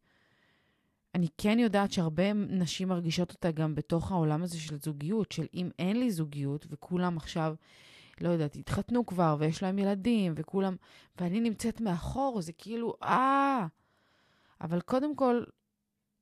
אני 1.15 1.27
כן 1.37 1.59
יודעת 1.59 1.91
שהרבה 1.91 2.33
נשים 2.33 2.87
מרגישות 2.87 3.31
אותה 3.31 3.51
גם 3.51 3.75
בתוך 3.75 4.11
העולם 4.11 4.43
הזה 4.43 4.59
של 4.59 4.77
זוגיות, 4.79 5.31
של 5.31 5.45
אם 5.53 5.69
אין 5.79 5.99
לי 5.99 6.11
זוגיות 6.11 6.65
וכולם 6.69 7.17
עכשיו, 7.17 7.55
לא 8.21 8.29
יודעת, 8.29 8.55
התחתנו 8.55 9.05
כבר 9.05 9.35
ויש 9.39 9.63
להם 9.63 9.79
ילדים 9.79 10.33
וכולם, 10.35 10.75
ואני 11.17 11.39
נמצאת 11.39 11.81
מאחור, 11.81 12.41
זה 12.41 12.53
כאילו, 12.53 12.93
אה... 13.03 13.67
אבל 14.61 14.81
קודם 14.81 15.15
כל, 15.15 15.43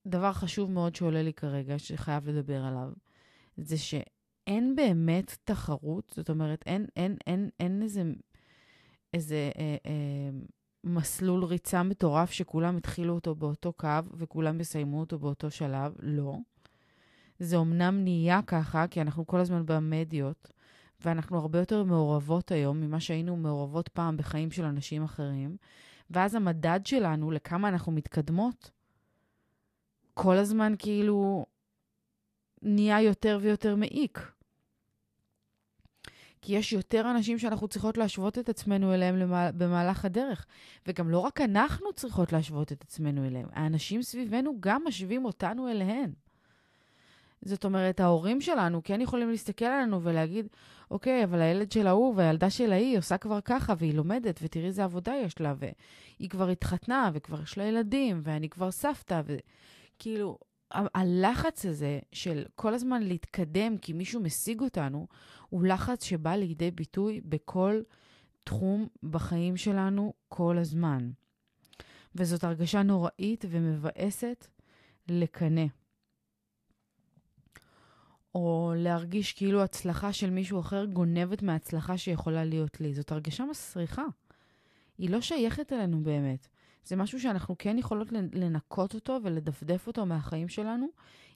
דבר 0.07 0.33
חשוב 0.33 0.71
מאוד 0.71 0.95
שעולה 0.95 1.23
לי 1.23 1.33
כרגע, 1.33 1.79
שחייב 1.79 2.29
לדבר 2.29 2.63
עליו, 2.63 2.89
זה 3.57 3.77
שאין 3.77 4.75
באמת 4.75 5.37
תחרות, 5.43 6.13
זאת 6.15 6.29
אומרת, 6.29 6.63
אין, 6.65 6.85
אין, 6.95 7.17
אין, 7.27 7.49
אין 7.59 7.83
איזה, 7.83 8.03
איזה 9.13 9.51
אה, 9.57 9.75
אה, 9.85 10.29
מסלול 10.83 11.43
ריצה 11.43 11.83
מטורף 11.83 12.31
שכולם 12.31 12.77
התחילו 12.77 13.13
אותו 13.13 13.35
באותו 13.35 13.73
קו 13.73 13.99
וכולם 14.13 14.59
יסיימו 14.61 14.99
אותו 14.99 15.19
באותו 15.19 15.51
שלב, 15.51 15.93
לא. 15.99 16.37
זה 17.39 17.57
אמנם 17.57 18.03
נהיה 18.03 18.41
ככה, 18.47 18.87
כי 18.87 19.01
אנחנו 19.01 19.27
כל 19.27 19.39
הזמן 19.39 19.65
במדיות, 19.65 20.51
ואנחנו 21.05 21.37
הרבה 21.37 21.59
יותר 21.59 21.83
מעורבות 21.83 22.51
היום 22.51 22.81
ממה 22.81 22.99
שהיינו 22.99 23.37
מעורבות 23.37 23.87
פעם 23.87 24.17
בחיים 24.17 24.51
של 24.51 24.65
אנשים 24.65 25.03
אחרים, 25.03 25.57
ואז 26.09 26.35
המדד 26.35 26.79
שלנו 26.85 27.31
לכמה 27.31 27.69
אנחנו 27.69 27.91
מתקדמות, 27.91 28.71
כל 30.13 30.37
הזמן 30.37 30.73
כאילו 30.79 31.45
נהיה 32.61 33.01
יותר 33.01 33.39
ויותר 33.41 33.75
מעיק. 33.75 34.32
כי 36.43 36.55
יש 36.55 36.73
יותר 36.73 37.11
אנשים 37.11 37.39
שאנחנו 37.39 37.67
צריכות 37.67 37.97
להשוות 37.97 38.39
את 38.39 38.49
עצמנו 38.49 38.93
אליהם 38.93 39.31
במהלך 39.57 40.05
הדרך. 40.05 40.45
וגם 40.87 41.09
לא 41.09 41.19
רק 41.19 41.41
אנחנו 41.41 41.93
צריכות 41.93 42.33
להשוות 42.33 42.71
את 42.71 42.81
עצמנו 42.81 43.27
אליהם, 43.27 43.47
האנשים 43.51 44.01
סביבנו 44.01 44.53
גם 44.59 44.81
משווים 44.87 45.25
אותנו 45.25 45.69
אליהם. 45.69 46.13
זאת 47.41 47.65
אומרת, 47.65 47.99
ההורים 47.99 48.41
שלנו 48.41 48.81
כן 48.83 49.01
יכולים 49.01 49.29
להסתכל 49.29 49.65
עלינו 49.65 50.03
ולהגיד, 50.03 50.47
אוקיי, 50.91 51.23
אבל 51.23 51.41
הילד 51.41 51.71
של 51.71 51.87
ההוא 51.87 52.13
והילדה 52.15 52.49
של 52.49 52.71
ההיא 52.71 52.97
עושה 52.97 53.17
כבר 53.17 53.41
ככה, 53.41 53.73
והיא 53.77 53.93
לומדת, 53.93 54.39
ותראי 54.43 54.65
איזה 54.65 54.83
עבודה 54.83 55.13
יש 55.25 55.41
לה, 55.41 55.53
והיא 55.57 56.29
כבר 56.29 56.49
התחתנה, 56.49 57.09
וכבר 57.13 57.41
יש 57.41 57.57
לה 57.57 57.63
ילדים, 57.63 58.21
ואני 58.23 58.49
כבר 58.49 58.71
סבתא, 58.71 59.21
וכאילו, 59.25 60.37
הלחץ 60.73 61.65
הזה 61.65 61.99
של 62.11 62.45
כל 62.55 62.73
הזמן 62.73 63.03
להתקדם 63.03 63.77
כי 63.77 63.93
מישהו 63.93 64.21
משיג 64.21 64.61
אותנו, 64.61 65.07
הוא 65.49 65.63
לחץ 65.63 66.03
שבא 66.03 66.35
לידי 66.35 66.71
ביטוי 66.71 67.21
בכל 67.25 67.81
תחום 68.43 68.87
בחיים 69.03 69.57
שלנו 69.57 70.13
כל 70.27 70.57
הזמן. 70.57 71.11
וזאת 72.15 72.43
הרגשה 72.43 72.83
נוראית 72.83 73.45
ומבאסת 73.49 74.47
לקנא. 75.07 75.65
או 78.35 78.73
להרגיש 78.77 79.33
כאילו 79.33 79.63
הצלחה 79.63 80.13
של 80.13 80.29
מישהו 80.29 80.59
אחר 80.59 80.85
גונבת 80.85 81.41
מההצלחה 81.41 81.97
שיכולה 81.97 82.45
להיות 82.45 82.81
לי. 82.81 82.93
זאת 82.93 83.11
הרגשה 83.11 83.45
מסריחה. 83.45 84.05
היא 84.97 85.09
לא 85.09 85.21
שייכת 85.21 85.73
אלינו 85.73 86.03
באמת. 86.03 86.47
זה 86.85 86.95
משהו 86.95 87.19
שאנחנו 87.19 87.55
כן 87.59 87.77
יכולות 87.77 88.07
לנקות 88.33 88.95
אותו 88.95 89.19
ולדפדף 89.23 89.87
אותו 89.87 90.05
מהחיים 90.05 90.47
שלנו, 90.47 90.87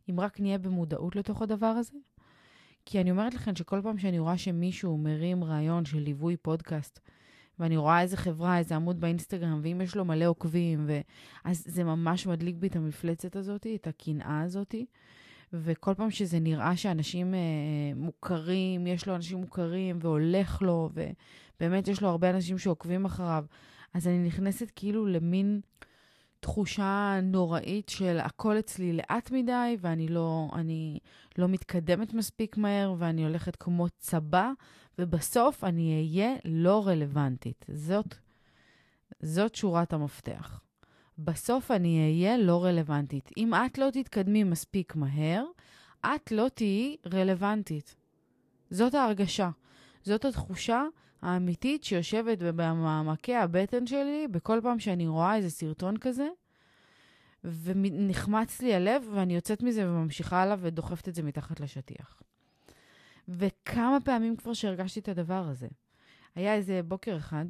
אם 0.09 0.19
רק 0.19 0.39
נהיה 0.39 0.57
במודעות 0.57 1.15
לתוך 1.15 1.41
הדבר 1.41 1.65
הזה. 1.65 1.97
כי 2.85 3.01
אני 3.01 3.11
אומרת 3.11 3.33
לכם 3.33 3.55
שכל 3.55 3.81
פעם 3.83 3.97
שאני 3.97 4.19
רואה 4.19 4.37
שמישהו 4.37 4.97
מרים 4.97 5.43
רעיון 5.43 5.85
של 5.85 5.99
ליווי 5.99 6.37
פודקאסט, 6.37 6.99
ואני 7.59 7.77
רואה 7.77 8.01
איזה 8.01 8.17
חברה, 8.17 8.57
איזה 8.57 8.75
עמוד 8.75 9.01
באינסטגרם, 9.01 9.59
ואם 9.63 9.81
יש 9.81 9.95
לו 9.95 10.05
מלא 10.05 10.25
עוקבים, 10.25 10.85
ו... 10.87 10.99
אז 11.43 11.63
זה 11.67 11.83
ממש 11.83 12.27
מדליק 12.27 12.55
בי 12.55 12.67
את 12.67 12.75
המפלצת 12.75 13.35
הזאת, 13.35 13.67
את 13.75 13.87
הקנאה 13.87 14.41
הזאת. 14.41 14.75
וכל 15.53 15.93
פעם 15.93 16.11
שזה 16.11 16.39
נראה 16.39 16.77
שאנשים 16.77 17.33
אה, 17.33 17.39
מוכרים, 17.95 18.87
יש 18.87 19.07
לו 19.07 19.15
אנשים 19.15 19.37
מוכרים, 19.37 19.99
והולך 20.01 20.61
לו, 20.61 20.89
ובאמת 20.93 21.87
יש 21.87 22.01
לו 22.01 22.09
הרבה 22.09 22.29
אנשים 22.29 22.57
שעוקבים 22.57 23.05
אחריו, 23.05 23.45
אז 23.93 24.07
אני 24.07 24.27
נכנסת 24.27 24.71
כאילו 24.75 25.05
למין 25.05 25.61
תחושה 26.39 27.19
נוראית 27.23 27.89
של 27.89 28.17
הכל 28.19 28.59
אצלי 28.59 28.93
לאט 28.93 29.31
מדי, 29.31 29.77
ואני 29.81 30.07
לא, 30.07 30.49
אני 30.53 30.99
לא 31.37 31.47
מתקדמת 31.47 32.13
מספיק 32.13 32.57
מהר, 32.57 32.95
ואני 32.97 33.23
הולכת 33.23 33.55
כמו 33.55 33.89
צבא, 33.97 34.51
ובסוף 34.99 35.63
אני 35.63 35.93
אהיה 35.97 36.35
לא 36.45 36.87
רלוונטית. 36.87 37.65
זאת, 37.73 38.15
זאת 39.19 39.55
שורת 39.55 39.93
המפתח. 39.93 40.61
בסוף 41.17 41.71
אני 41.71 41.99
אהיה 42.03 42.37
לא 42.37 42.65
רלוונטית. 42.65 43.31
אם 43.37 43.53
את 43.53 43.77
לא 43.77 43.89
תתקדמי 43.93 44.43
מספיק 44.43 44.95
מהר, 44.95 45.45
את 46.05 46.31
לא 46.31 46.47
תהיי 46.53 46.95
רלוונטית. 47.13 47.95
זאת 48.69 48.93
ההרגשה. 48.93 49.49
זאת 50.03 50.25
התחושה 50.25 50.83
האמיתית 51.21 51.83
שיושבת 51.83 52.37
במעמקי 52.41 53.35
הבטן 53.35 53.87
שלי 53.87 54.27
בכל 54.31 54.59
פעם 54.63 54.79
שאני 54.79 55.07
רואה 55.07 55.35
איזה 55.35 55.49
סרטון 55.49 55.97
כזה, 55.97 56.27
ונחמץ 57.43 58.61
לי 58.61 58.73
הלב, 58.75 59.09
ואני 59.13 59.35
יוצאת 59.35 59.63
מזה 59.63 59.89
וממשיכה 59.89 60.41
הלאה 60.41 60.55
ודוחפת 60.59 61.07
את 61.07 61.15
זה 61.15 61.23
מתחת 61.23 61.59
לשטיח. 61.59 62.21
וכמה 63.27 63.97
פעמים 64.03 64.35
כבר 64.35 64.53
שהרגשתי 64.53 64.99
את 64.99 65.07
הדבר 65.07 65.47
הזה. 65.47 65.67
היה 66.35 66.53
איזה 66.55 66.81
בוקר 66.83 67.17
אחד 67.17 67.45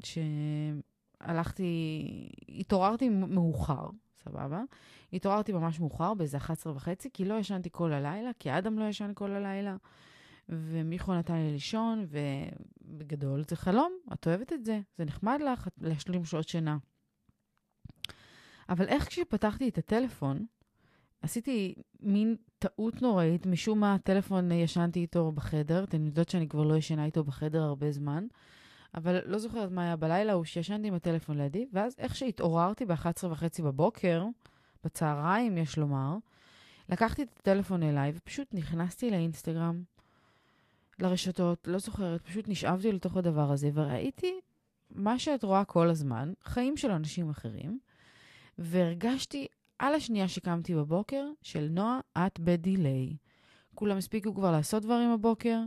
שהלכתי, 1.24 1.70
התעוררתי 2.50 3.10
מאוחר, 3.10 3.90
סבבה? 4.24 4.62
התעוררתי 5.14 5.54
ממש 5.54 5.80
מאוחר, 5.80 6.14
באיזה 6.14 6.38
11 6.38 6.74
וחצי, 6.74 7.10
כי 7.14 7.26
לא 7.26 7.34
ישנתי 7.34 7.70
כל 7.72 7.94
הלילה, 7.94 8.32
כי 8.40 8.58
אדם 8.58 8.80
לא 8.80 8.86
ישן 8.86 9.12
כל 9.16 9.32
הלילה. 9.32 9.76
ומיכו 10.50 11.13
נתן 11.13 11.36
לי 11.36 11.51
לישון, 11.51 12.06
ובגדול 12.10 13.44
זה 13.50 13.56
חלום, 13.56 13.92
את 14.13 14.27
אוהבת 14.27 14.54
את 14.54 14.66
זה, 14.66 14.80
זה 14.98 15.06
נחמד 15.06 15.39
לך 15.42 15.68
להשלים 15.82 16.25
שעות 16.25 16.48
שינה. 16.48 16.77
אבל 18.70 18.88
איך 18.88 19.08
כשפתחתי 19.08 19.70
את 19.70 19.77
הטלפון, 19.77 20.46
עשיתי 21.22 21.75
מין 22.00 22.36
טעות 22.60 23.01
נוראית, 23.01 23.46
משום 23.46 23.80
מה 23.80 23.94
הטלפון 23.94 24.51
ישנתי 24.51 25.00
איתו 25.00 25.32
בחדר, 25.32 25.84
אתן 25.84 26.06
יודעות 26.06 26.30
שאני 26.30 26.48
כבר 26.48 26.63
לא 26.63 26.77
ישנה 26.77 27.06
איתו 27.06 27.24
בחדר 27.24 27.63
הרבה 27.63 27.92
זמן, 27.92 28.27
אבל 28.96 29.20
לא 29.25 29.38
זוכרת 29.38 29.72
מה 29.72 29.84
היה 29.84 29.96
בלילה, 29.96 30.34
הוא 30.34 30.46
שישנתי 30.46 30.88
עם 30.88 30.94
הטלפון 30.94 31.38
לידי, 31.38 31.68
ואז 31.74 31.96
איך 31.98 32.16
שהתעוררתי 32.16 32.86
ב-11 32.86 33.27
וחצי 33.30 33.62
בבוקר, 33.62 34.25
בצהריים 34.84 35.58
יש 35.58 35.77
לומר, 35.77 36.18
לקחתי 36.89 37.24
את 37.24 37.39
הטלפון 37.39 37.84
אליי 37.84 38.12
ופשוט 38.16 38.48
נכנסתי 38.54 39.12
לאינסטגרם, 39.12 39.84
לרשתות, 41.00 41.68
לא 41.68 41.80
זוכרת, 41.80 42.22
פשוט 42.22 42.48
נשאבתי 42.48 42.92
לתוך 42.92 43.18
הדבר 43.18 43.51
הזה 43.51 43.70
וראיתי 43.74 44.39
מה 44.89 45.20
שאת 45.20 45.44
רואה 45.44 45.66
כל 45.66 45.89
הזמן, 45.89 46.34
חיים 46.44 46.77
של 46.77 46.92
אנשים 46.92 47.30
אחרים, 47.30 47.80
והרגשתי 48.58 49.48
על 49.80 49.94
השנייה 49.94 50.27
שקמתי 50.27 50.75
בבוקר 50.75 51.25
של 51.42 51.68
נועה, 51.72 52.00
את 52.18 52.39
בדיליי. 52.39 53.16
כולם 53.75 53.98
הספיקו 53.98 54.36
כבר 54.36 54.51
לעשות 54.51 54.84
דברים 54.84 55.13
בבוקר, 55.13 55.60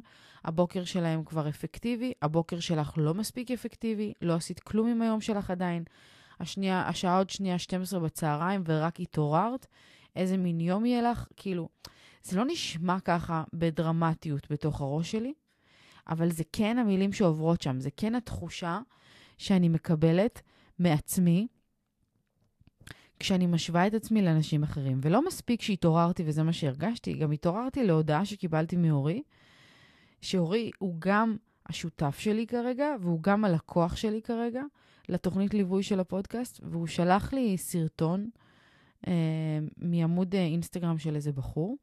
הבוקר 0.44 0.84
שלהם 0.84 1.24
כבר 1.24 1.48
אפקטיבי, 1.48 2.12
הבוקר 2.22 2.60
שלך 2.60 2.92
לא 2.96 3.14
מספיק 3.14 3.50
אפקטיבי, 3.50 4.12
לא 4.22 4.34
עשית 4.34 4.60
כלום 4.60 4.88
עם 4.88 5.02
היום 5.02 5.20
שלך 5.20 5.50
עדיין. 5.50 5.84
השנייה, 6.40 6.88
השעה 6.88 7.18
עוד 7.18 7.30
שנייה 7.30 7.58
12 7.58 8.00
בצהריים 8.00 8.62
ורק 8.66 9.00
התעוררת, 9.00 9.66
איזה 10.16 10.36
מין 10.36 10.60
יום 10.60 10.86
יהיה 10.86 11.10
לך? 11.10 11.28
כאילו, 11.36 11.68
זה 12.22 12.36
לא 12.36 12.44
נשמע 12.46 13.00
ככה 13.00 13.44
בדרמטיות 13.52 14.50
בתוך 14.50 14.80
הראש 14.80 15.10
שלי, 15.10 15.32
אבל 16.08 16.30
זה 16.30 16.44
כן 16.52 16.78
המילים 16.78 17.12
שעוברות 17.12 17.62
שם, 17.62 17.80
זה 17.80 17.90
כן 17.96 18.14
התחושה 18.14 18.80
שאני 19.38 19.68
מקבלת 19.68 20.42
מעצמי 20.78 21.46
כשאני 23.20 23.46
משווה 23.46 23.86
את 23.86 23.94
עצמי 23.94 24.22
לאנשים 24.22 24.62
אחרים. 24.62 24.98
ולא 25.02 25.26
מספיק 25.26 25.62
שהתעוררתי 25.62 26.22
וזה 26.26 26.42
מה 26.42 26.52
שהרגשתי, 26.52 27.12
גם 27.12 27.32
התעוררתי 27.32 27.84
להודעה 27.84 28.24
שקיבלתי 28.24 28.76
מאורי, 28.76 29.22
שאורי 30.20 30.70
הוא 30.78 30.96
גם 30.98 31.36
השותף 31.66 32.18
שלי 32.18 32.46
כרגע, 32.46 32.86
והוא 33.00 33.22
גם 33.22 33.44
הלקוח 33.44 33.96
שלי 33.96 34.22
כרגע, 34.22 34.62
לתוכנית 35.08 35.54
ליווי 35.54 35.82
של 35.82 36.00
הפודקאסט, 36.00 36.60
והוא 36.62 36.86
שלח 36.86 37.32
לי 37.32 37.58
סרטון 37.58 38.30
אה, 39.06 39.58
מעמוד 39.76 40.34
אה, 40.34 40.44
אינסטגרם 40.44 40.98
של 40.98 41.16
איזה 41.16 41.32
בחור, 41.32 41.76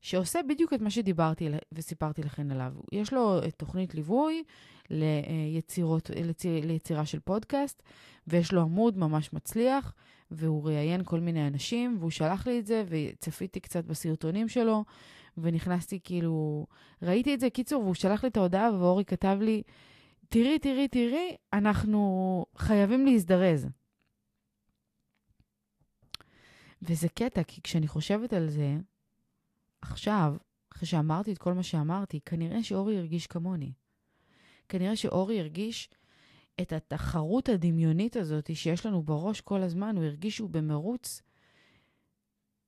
שעושה 0.00 0.40
בדיוק 0.48 0.72
את 0.72 0.80
מה 0.80 0.90
שדיברתי 0.90 1.48
וסיפרתי 1.72 2.22
לכם 2.22 2.50
עליו. 2.50 2.72
יש 2.92 3.12
לו 3.12 3.42
אה, 3.42 3.50
תוכנית 3.50 3.94
ליווי 3.94 4.42
ליצירות, 4.90 6.10
ליציר, 6.10 6.66
ליצירה 6.66 7.06
של 7.06 7.20
פודקאסט, 7.20 7.82
ויש 8.26 8.52
לו 8.52 8.60
עמוד 8.60 8.98
ממש 8.98 9.32
מצליח, 9.32 9.94
והוא 10.30 10.64
ראיין 10.64 11.04
כל 11.04 11.20
מיני 11.20 11.46
אנשים, 11.46 11.96
והוא 11.98 12.10
שלח 12.10 12.46
לי 12.46 12.58
את 12.58 12.66
זה, 12.66 12.84
וצפיתי 12.88 13.60
קצת 13.60 13.84
בסרטונים 13.84 14.48
שלו, 14.48 14.84
ונכנסתי 15.38 16.00
כאילו, 16.04 16.66
ראיתי 17.02 17.34
את 17.34 17.40
זה, 17.40 17.50
קיצור, 17.50 17.82
והוא 17.82 17.94
שלח 17.94 18.22
לי 18.22 18.28
את 18.28 18.36
ההודעה, 18.36 18.70
ואורי 18.74 19.04
כתב 19.04 19.38
לי, 19.40 19.62
תראי, 20.28 20.58
תראי, 20.58 20.88
תראי, 20.88 21.36
אנחנו 21.52 22.46
חייבים 22.56 23.06
להזדרז. 23.06 23.66
וזה 26.82 27.08
קטע, 27.08 27.42
כי 27.42 27.60
כשאני 27.62 27.88
חושבת 27.88 28.32
על 28.32 28.48
זה, 28.48 28.76
עכשיו, 29.90 30.34
אחרי 30.74 30.88
שאמרתי 30.88 31.32
את 31.32 31.38
כל 31.38 31.52
מה 31.52 31.62
שאמרתי, 31.62 32.20
כנראה 32.20 32.62
שאורי 32.62 32.98
הרגיש 32.98 33.26
כמוני. 33.26 33.72
כנראה 34.68 34.96
שאורי 34.96 35.40
הרגיש 35.40 35.90
את 36.60 36.72
התחרות 36.72 37.48
הדמיונית 37.48 38.16
הזאת 38.16 38.56
שיש 38.56 38.86
לנו 38.86 39.02
בראש 39.02 39.40
כל 39.40 39.62
הזמן, 39.62 39.96
הוא 39.96 40.04
הרגיש 40.04 40.36
שהוא 40.36 40.50
במרוץ 40.50 41.22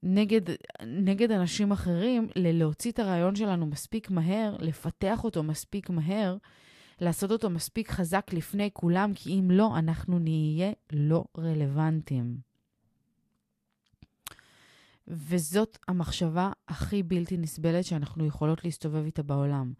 נגד, 0.03 0.41
נגד 0.87 1.31
אנשים 1.31 1.73
אחרים, 1.73 2.29
ללהוציא 2.37 2.93
את 2.93 2.99
הרעיון 2.99 3.37
שלנו 3.37 3.67
מספיק 3.67 4.11
מהר, 4.11 4.57
לפתח 4.59 5.25
אותו 5.25 5.43
מספיק 5.43 5.91
מהר, 5.91 6.37
לעשות 7.01 7.31
אותו 7.31 7.51
מספיק 7.51 7.91
חזק 7.91 8.33
לפני 8.33 8.71
כולם, 8.73 9.13
כי 9.15 9.41
אם 9.41 9.51
לא, 9.51 9.79
אנחנו 9.79 10.19
נהיה 10.19 10.73
לא 10.93 11.25
רלוונטיים. 11.39 12.48
וזאת 15.09 15.79
המחשבה 15.89 16.53
הכי 16.69 17.03
בלתי 17.03 17.37
נסבלת 17.37 17.85
שאנחנו 17.85 18.27
יכולות 18.27 18.65
להסתובב 18.65 19.05
איתה 19.05 19.23
בעולם. 19.23 19.73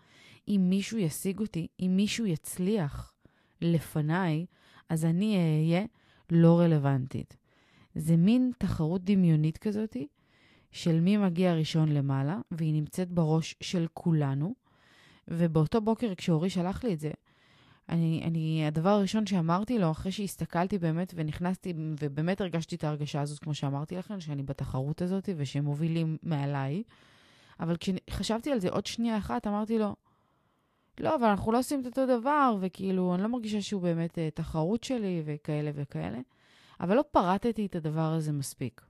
אם 0.49 0.67
מישהו 0.69 0.99
ישיג 0.99 1.41
אותי, 1.41 1.67
אם 1.81 1.93
מישהו 1.97 2.27
יצליח 2.27 3.15
לפניי, 3.61 4.47
אז 4.89 5.05
אני 5.05 5.37
אהיה 5.37 5.85
לא 6.31 6.61
רלוונטית. 6.61 7.37
זה 7.95 8.17
מין 8.17 8.51
תחרות 8.59 9.05
דמיונית 9.05 9.59
כזאתי 9.59 10.07
של 10.73 11.01
מי 11.01 11.17
מגיע 11.17 11.55
ראשון 11.55 11.89
למעלה, 11.89 12.41
והיא 12.51 12.75
נמצאת 12.75 13.11
בראש 13.11 13.55
של 13.61 13.87
כולנו. 13.95 14.55
ובאותו 15.29 15.81
בוקר, 15.81 16.15
כשאורי 16.15 16.51
שלח 16.51 16.85
לי 16.85 16.95
את 16.95 17.01
זה, 17.01 17.11
אני, 17.89 18.23
אני, 18.25 18.67
הדבר 18.67 18.89
הראשון 18.89 19.27
שאמרתי 19.27 19.79
לו, 19.79 19.91
אחרי 19.91 20.13
שהסתכלתי 20.13 20.79
באמת 20.79 21.13
ונכנסתי, 21.17 21.75
ובאמת 22.01 22.41
הרגשתי 22.41 22.77
את 22.77 22.85
ההרגשה 22.85 23.21
הזאת, 23.21 23.39
כמו 23.39 23.55
שאמרתי 23.55 23.97
לכם, 23.97 24.21
שאני 24.21 24.43
בתחרות 24.43 25.03
הזאת 25.03 25.29
ושהם 25.37 25.65
מובילים 25.65 26.17
מעליי, 26.23 26.83
אבל 27.61 27.77
כשחשבתי 27.81 28.53
על 28.53 28.61
זה 28.61 28.69
עוד 28.69 28.87
שנייה 28.87 29.19
אחת, 29.19 29.47
אמרתי 29.47 29.79
לו, 29.79 29.97
לא, 31.01 31.17
אבל 31.17 31.29
אנחנו 31.29 31.53
לא 31.53 31.59
עושים 31.59 31.81
את 31.81 31.87
אותו 31.87 32.07
דבר, 32.07 32.57
וכאילו, 32.61 33.15
אני 33.15 33.23
לא 33.23 33.29
מרגישה 33.29 33.63
שהוא 33.63 33.83
באמת 33.83 34.19
uh, 34.19 34.21
תחרות 34.35 34.85
שלי 34.85 35.23
וכאלה 35.25 35.71
וכאלה, 35.75 36.19
אבל 36.81 36.97
לא 36.97 37.05
פרטתי 37.11 37.67
את 37.67 37.77
הדבר 37.77 38.13
הזה 38.13 38.33
מספיק. 38.33 38.88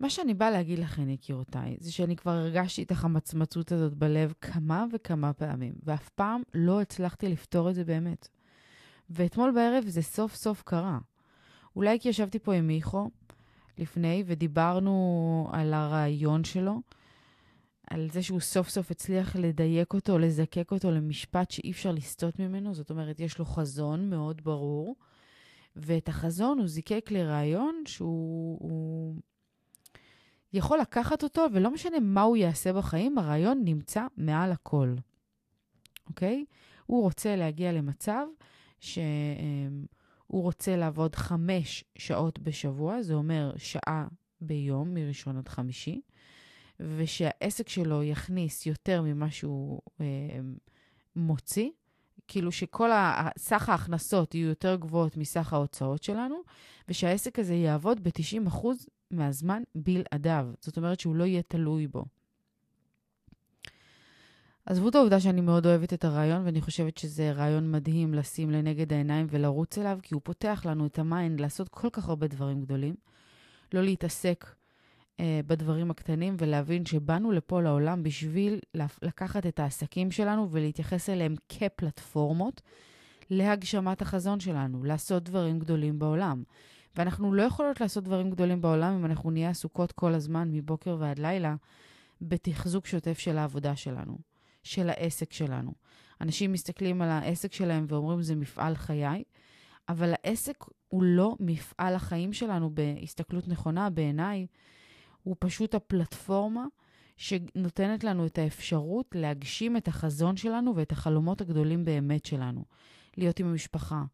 מה 0.00 0.10
שאני 0.10 0.34
באה 0.34 0.50
להגיד 0.50 0.78
לכן, 0.78 1.08
יקירותיי, 1.08 1.76
זה 1.80 1.92
שאני 1.92 2.16
כבר 2.16 2.30
הרגשתי 2.30 2.82
את 2.82 2.90
החמצמצות 2.90 3.72
הזאת 3.72 3.94
בלב 3.94 4.32
כמה 4.40 4.84
וכמה 4.92 5.32
פעמים, 5.32 5.74
ואף 5.82 6.08
פעם 6.08 6.42
לא 6.54 6.80
הצלחתי 6.80 7.28
לפתור 7.28 7.70
את 7.70 7.74
זה 7.74 7.84
באמת. 7.84 8.28
ואתמול 9.10 9.52
בערב 9.54 9.84
זה 9.86 10.02
סוף 10.02 10.34
סוף 10.34 10.62
קרה. 10.62 10.98
אולי 11.76 12.00
כי 12.00 12.08
ישבתי 12.08 12.38
פה 12.38 12.54
עם 12.54 12.66
מיכו 12.66 13.10
לפני 13.78 14.24
ודיברנו 14.26 15.48
על 15.52 15.74
הרעיון 15.74 16.44
שלו, 16.44 16.80
על 17.90 18.08
זה 18.10 18.22
שהוא 18.22 18.40
סוף 18.40 18.68
סוף 18.68 18.90
הצליח 18.90 19.36
לדייק 19.36 19.94
אותו, 19.94 20.18
לזקק 20.18 20.72
אותו 20.72 20.90
למשפט 20.90 21.50
שאי 21.50 21.70
אפשר 21.70 21.92
לסטות 21.92 22.38
ממנו. 22.38 22.74
זאת 22.74 22.90
אומרת, 22.90 23.20
יש 23.20 23.38
לו 23.38 23.44
חזון 23.44 24.10
מאוד 24.10 24.44
ברור, 24.44 24.96
ואת 25.76 26.08
החזון 26.08 26.58
הוא 26.58 26.66
זיקק 26.66 27.10
לרעיון 27.10 27.82
שהוא... 27.86 29.20
יכול 30.54 30.78
לקחת 30.78 31.22
אותו, 31.22 31.46
ולא 31.52 31.70
משנה 31.70 32.00
מה 32.00 32.22
הוא 32.22 32.36
יעשה 32.36 32.72
בחיים, 32.72 33.18
הרעיון 33.18 33.62
נמצא 33.64 34.06
מעל 34.16 34.52
הכל, 34.52 34.94
אוקיי? 36.08 36.44
הוא 36.86 37.02
רוצה 37.02 37.36
להגיע 37.36 37.72
למצב 37.72 38.26
שהוא 38.80 38.96
רוצה 40.28 40.76
לעבוד 40.76 41.14
חמש 41.14 41.84
שעות 41.98 42.38
בשבוע, 42.38 43.02
זה 43.02 43.14
אומר 43.14 43.52
שעה 43.56 44.06
ביום, 44.40 44.94
מראשון 44.94 45.36
עד 45.36 45.48
חמישי, 45.48 46.00
ושהעסק 46.80 47.68
שלו 47.68 48.02
יכניס 48.02 48.66
יותר 48.66 49.02
ממה 49.02 49.30
שהוא 49.30 49.80
אה, 50.00 50.06
מוציא, 51.16 51.70
כאילו 52.28 52.52
שכל 52.52 52.90
סך 53.38 53.68
ההכנסות 53.68 54.34
יהיו 54.34 54.48
יותר 54.48 54.76
גבוהות 54.76 55.16
מסך 55.16 55.52
ההוצאות 55.52 56.02
שלנו, 56.02 56.36
ושהעסק 56.88 57.38
הזה 57.38 57.54
יעבוד 57.54 58.04
ב-90% 58.04 58.66
מהזמן 59.10 59.62
בלעדיו. 59.74 60.48
זאת 60.60 60.76
אומרת 60.76 61.00
שהוא 61.00 61.16
לא 61.16 61.24
יהיה 61.24 61.42
תלוי 61.42 61.86
בו. 61.86 62.04
עזבו 64.66 64.88
את 64.88 64.94
העובדה 64.94 65.20
שאני 65.20 65.40
מאוד 65.40 65.66
אוהבת 65.66 65.92
את 65.92 66.04
הרעיון, 66.04 66.44
ואני 66.44 66.60
חושבת 66.60 66.98
שזה 66.98 67.32
רעיון 67.32 67.72
מדהים 67.72 68.14
לשים 68.14 68.50
לנגד 68.50 68.92
העיניים 68.92 69.26
ולרוץ 69.30 69.78
אליו, 69.78 69.98
כי 70.02 70.14
הוא 70.14 70.20
פותח 70.24 70.62
לנו 70.68 70.86
את 70.86 70.98
ה 70.98 71.06
mind 71.06 71.40
לעשות 71.40 71.68
כל 71.68 71.88
כך 71.92 72.08
הרבה 72.08 72.26
דברים 72.26 72.60
גדולים. 72.60 72.94
לא 73.74 73.82
להתעסק 73.82 74.54
אה, 75.20 75.40
בדברים 75.46 75.90
הקטנים 75.90 76.36
ולהבין 76.38 76.86
שבאנו 76.86 77.32
לפה 77.32 77.62
לעולם 77.62 78.02
בשביל 78.02 78.58
לקחת 79.02 79.46
את 79.46 79.60
העסקים 79.60 80.10
שלנו 80.10 80.48
ולהתייחס 80.50 81.10
אליהם 81.10 81.34
כפלטפורמות 81.48 82.62
להגשמת 83.30 84.02
החזון 84.02 84.40
שלנו, 84.40 84.84
לעשות 84.84 85.22
דברים 85.22 85.58
גדולים 85.58 85.98
בעולם. 85.98 86.42
ואנחנו 86.96 87.34
לא 87.34 87.42
יכולות 87.42 87.80
לעשות 87.80 88.04
דברים 88.04 88.30
גדולים 88.30 88.60
בעולם 88.60 88.94
אם 88.94 89.04
אנחנו 89.04 89.30
נהיה 89.30 89.50
עסוקות 89.50 89.92
כל 89.92 90.14
הזמן, 90.14 90.48
מבוקר 90.52 90.96
ועד 91.00 91.18
לילה, 91.18 91.54
בתחזוק 92.20 92.86
שוטף 92.86 93.18
של 93.18 93.38
העבודה 93.38 93.76
שלנו, 93.76 94.18
של 94.62 94.90
העסק 94.90 95.32
שלנו. 95.32 95.72
אנשים 96.20 96.52
מסתכלים 96.52 97.02
על 97.02 97.08
העסק 97.08 97.52
שלהם 97.52 97.86
ואומרים, 97.88 98.22
זה 98.22 98.34
מפעל 98.34 98.74
חיי, 98.74 99.22
אבל 99.88 100.12
העסק 100.12 100.64
הוא 100.88 101.02
לא 101.02 101.36
מפעל 101.40 101.94
החיים 101.94 102.32
שלנו 102.32 102.70
בהסתכלות 102.74 103.48
נכונה, 103.48 103.90
בעיניי. 103.90 104.46
הוא 105.22 105.36
פשוט 105.38 105.74
הפלטפורמה 105.74 106.66
שנותנת 107.16 108.04
לנו 108.04 108.26
את 108.26 108.38
האפשרות 108.38 109.14
להגשים 109.14 109.76
את 109.76 109.88
החזון 109.88 110.36
שלנו 110.36 110.76
ואת 110.76 110.92
החלומות 110.92 111.40
הגדולים 111.40 111.84
באמת 111.84 112.26
שלנו. 112.26 112.64
להיות 113.16 113.40
עם 113.40 113.46
המשפחה, 113.46 114.04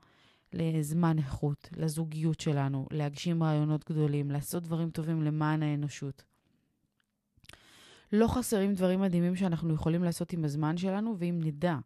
לזמן 0.52 1.18
איכות, 1.18 1.68
לזוגיות 1.76 2.40
שלנו, 2.40 2.86
להגשים 2.90 3.42
רעיונות 3.42 3.90
גדולים, 3.90 4.30
לעשות 4.30 4.62
דברים 4.62 4.90
טובים 4.90 5.22
למען 5.22 5.62
האנושות. 5.62 6.24
לא 8.12 8.26
חסרים 8.28 8.74
דברים 8.74 9.00
מדהימים 9.00 9.36
שאנחנו 9.36 9.74
יכולים 9.74 10.04
לעשות 10.04 10.32
עם 10.32 10.44
הזמן 10.44 10.76
שלנו, 10.76 11.16
ואם 11.18 11.40
נדע 11.44 11.76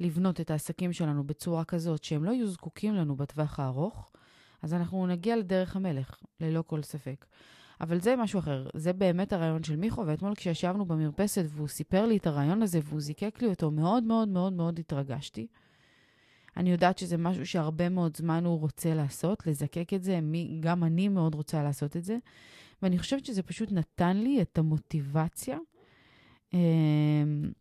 לבנות 0.00 0.40
את 0.40 0.50
העסקים 0.50 0.92
שלנו 0.92 1.24
בצורה 1.24 1.64
כזאת 1.64 2.04
שהם 2.04 2.24
לא 2.24 2.30
יהיו 2.30 2.46
זקוקים 2.46 2.94
לנו 2.94 3.16
בטווח 3.16 3.60
הארוך, 3.60 4.12
אז 4.62 4.74
אנחנו 4.74 5.06
נגיע 5.06 5.36
לדרך 5.36 5.76
המלך, 5.76 6.20
ללא 6.40 6.62
כל 6.66 6.82
ספק. 6.82 7.26
אבל 7.80 8.00
זה 8.00 8.16
משהו 8.16 8.38
אחר, 8.38 8.68
זה 8.74 8.92
באמת 8.92 9.32
הרעיון 9.32 9.62
של 9.62 9.76
מיכו, 9.76 10.06
ואתמול 10.06 10.34
כשישבנו 10.34 10.84
במרפסת 10.84 11.44
והוא 11.48 11.68
סיפר 11.68 12.06
לי 12.06 12.16
את 12.16 12.26
הרעיון 12.26 12.62
הזה 12.62 12.80
והוא 12.84 13.00
זיקק 13.00 13.38
לי 13.42 13.48
אותו, 13.48 13.70
מאוד 13.70 14.04
מאוד 14.04 14.28
מאוד 14.28 14.52
מאוד 14.52 14.78
התרגשתי. 14.78 15.46
אני 16.56 16.70
יודעת 16.70 16.98
שזה 16.98 17.16
משהו 17.16 17.46
שהרבה 17.46 17.88
מאוד 17.88 18.16
זמן 18.16 18.44
הוא 18.44 18.58
רוצה 18.60 18.94
לעשות, 18.94 19.46
לזקק 19.46 19.94
את 19.94 20.02
זה, 20.02 20.20
מי, 20.20 20.58
גם 20.60 20.84
אני 20.84 21.08
מאוד 21.08 21.34
רוצה 21.34 21.62
לעשות 21.62 21.96
את 21.96 22.04
זה, 22.04 22.18
ואני 22.82 22.98
חושבת 22.98 23.24
שזה 23.24 23.42
פשוט 23.42 23.72
נתן 23.72 24.16
לי 24.16 24.42
את 24.42 24.58
המוטיבציה. 24.58 25.58
אמ, 26.54 27.52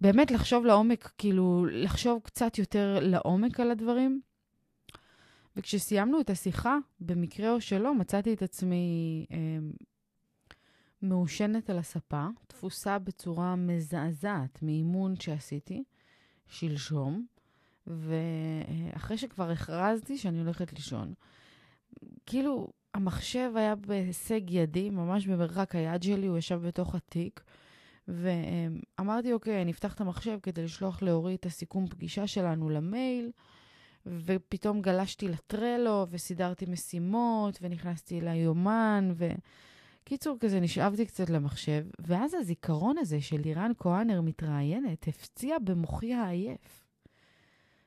באמת 0.00 0.30
לחשוב 0.30 0.64
לעומק, 0.64 1.12
כאילו, 1.18 1.66
לחשוב 1.70 2.20
קצת 2.24 2.58
יותר 2.58 2.98
לעומק 3.02 3.60
על 3.60 3.70
הדברים. 3.70 4.20
וכשסיימנו 5.56 6.20
את 6.20 6.30
השיחה, 6.30 6.78
במקרה 7.00 7.52
או 7.52 7.60
שלא, 7.60 7.94
מצאתי 7.94 8.32
את 8.32 8.42
עצמי 8.42 9.26
אה, 9.30 9.58
מעושנת 11.02 11.70
על 11.70 11.78
הספה, 11.78 12.26
תפוסה 12.46 12.98
בצורה 12.98 13.56
מזעזעת 13.56 14.62
מאימון 14.62 15.16
שעשיתי 15.20 15.84
שלשום, 16.48 17.26
ואחרי 17.86 19.18
שכבר 19.18 19.50
הכרזתי 19.50 20.18
שאני 20.18 20.40
הולכת 20.40 20.72
לישון, 20.72 21.14
כאילו, 22.26 22.68
המחשב 22.94 23.52
היה 23.54 23.74
בהישג 23.74 24.50
ידי, 24.50 24.90
ממש 24.90 25.26
במרחק 25.26 25.74
היד 25.74 26.02
שלי, 26.02 26.26
הוא 26.26 26.38
ישב 26.38 26.60
בתוך 26.66 26.94
התיק, 26.94 27.44
ואמרתי, 28.08 29.32
אוקיי, 29.32 29.62
אני 29.62 29.70
אפתח 29.70 29.94
את 29.94 30.00
המחשב 30.00 30.38
כדי 30.42 30.62
לשלוח 30.62 31.02
לאורי 31.02 31.34
את 31.34 31.46
הסיכום 31.46 31.86
פגישה 31.86 32.26
שלנו 32.26 32.70
למייל, 32.70 33.30
ופתאום 34.06 34.80
גלשתי 34.80 35.28
ל 35.28 35.38
Trello, 35.38 36.06
וסידרתי 36.10 36.66
משימות, 36.68 37.58
ונכנסתי 37.62 38.20
ליומן, 38.20 39.12
ו... 39.14 39.28
קיצור, 40.04 40.36
כזה 40.40 40.60
נשאבתי 40.60 41.06
קצת 41.06 41.30
למחשב, 41.30 41.86
ואז 41.98 42.34
הזיכרון 42.34 42.98
הזה 42.98 43.20
של 43.20 43.40
לירן 43.40 43.72
כהנר 43.78 44.20
מתראיינת 44.20 45.08
הפציע 45.08 45.56
במוחי 45.58 46.14
העייף. 46.14 46.85